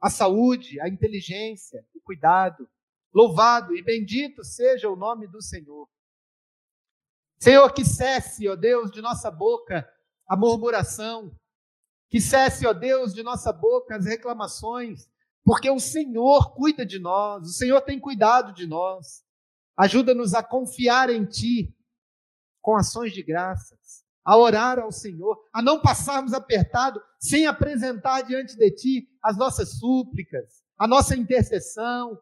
a 0.00 0.08
saúde, 0.08 0.80
a 0.80 0.88
inteligência, 0.88 1.84
o 1.94 2.00
cuidado. 2.00 2.68
Louvado 3.12 3.76
e 3.76 3.82
bendito 3.82 4.44
seja 4.44 4.88
o 4.88 4.96
nome 4.96 5.26
do 5.26 5.42
Senhor. 5.42 5.88
Senhor, 7.40 7.72
que 7.72 7.84
cesse, 7.84 8.48
ó 8.48 8.54
Deus, 8.54 8.90
de 8.90 9.00
nossa 9.00 9.30
boca 9.30 9.88
a 10.28 10.36
murmuração, 10.36 11.36
que 12.08 12.20
cesse, 12.20 12.66
ó 12.66 12.72
Deus, 12.72 13.12
de 13.12 13.22
nossa 13.22 13.52
boca 13.52 13.96
as 13.96 14.06
reclamações, 14.06 15.10
porque 15.44 15.68
o 15.68 15.80
Senhor 15.80 16.54
cuida 16.54 16.86
de 16.86 16.98
nós, 16.98 17.48
o 17.48 17.52
Senhor 17.52 17.80
tem 17.80 17.98
cuidado 17.98 18.52
de 18.52 18.66
nós. 18.66 19.24
Ajuda-nos 19.76 20.34
a 20.34 20.42
confiar 20.42 21.10
em 21.10 21.24
Ti 21.24 21.74
com 22.60 22.76
ações 22.76 23.12
de 23.12 23.22
graças, 23.22 23.79
a 24.30 24.36
orar 24.36 24.78
ao 24.78 24.92
Senhor, 24.92 25.36
a 25.52 25.60
não 25.60 25.82
passarmos 25.82 26.32
apertado 26.32 27.02
sem 27.18 27.48
apresentar 27.48 28.22
diante 28.22 28.56
de 28.56 28.70
Ti 28.70 29.08
as 29.20 29.36
nossas 29.36 29.80
súplicas, 29.80 30.62
a 30.78 30.86
nossa 30.86 31.16
intercessão, 31.16 32.16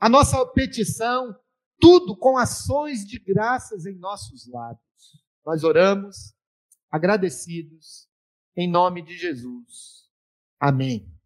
a 0.00 0.08
nossa 0.08 0.44
petição, 0.46 1.32
tudo 1.78 2.16
com 2.16 2.36
ações 2.36 3.06
de 3.06 3.20
graças 3.20 3.86
em 3.86 3.96
nossos 4.00 4.48
lábios. 4.48 4.82
Nós 5.46 5.62
oramos 5.62 6.34
agradecidos 6.90 8.08
em 8.56 8.68
nome 8.68 9.00
de 9.00 9.16
Jesus. 9.16 10.08
Amém. 10.58 11.17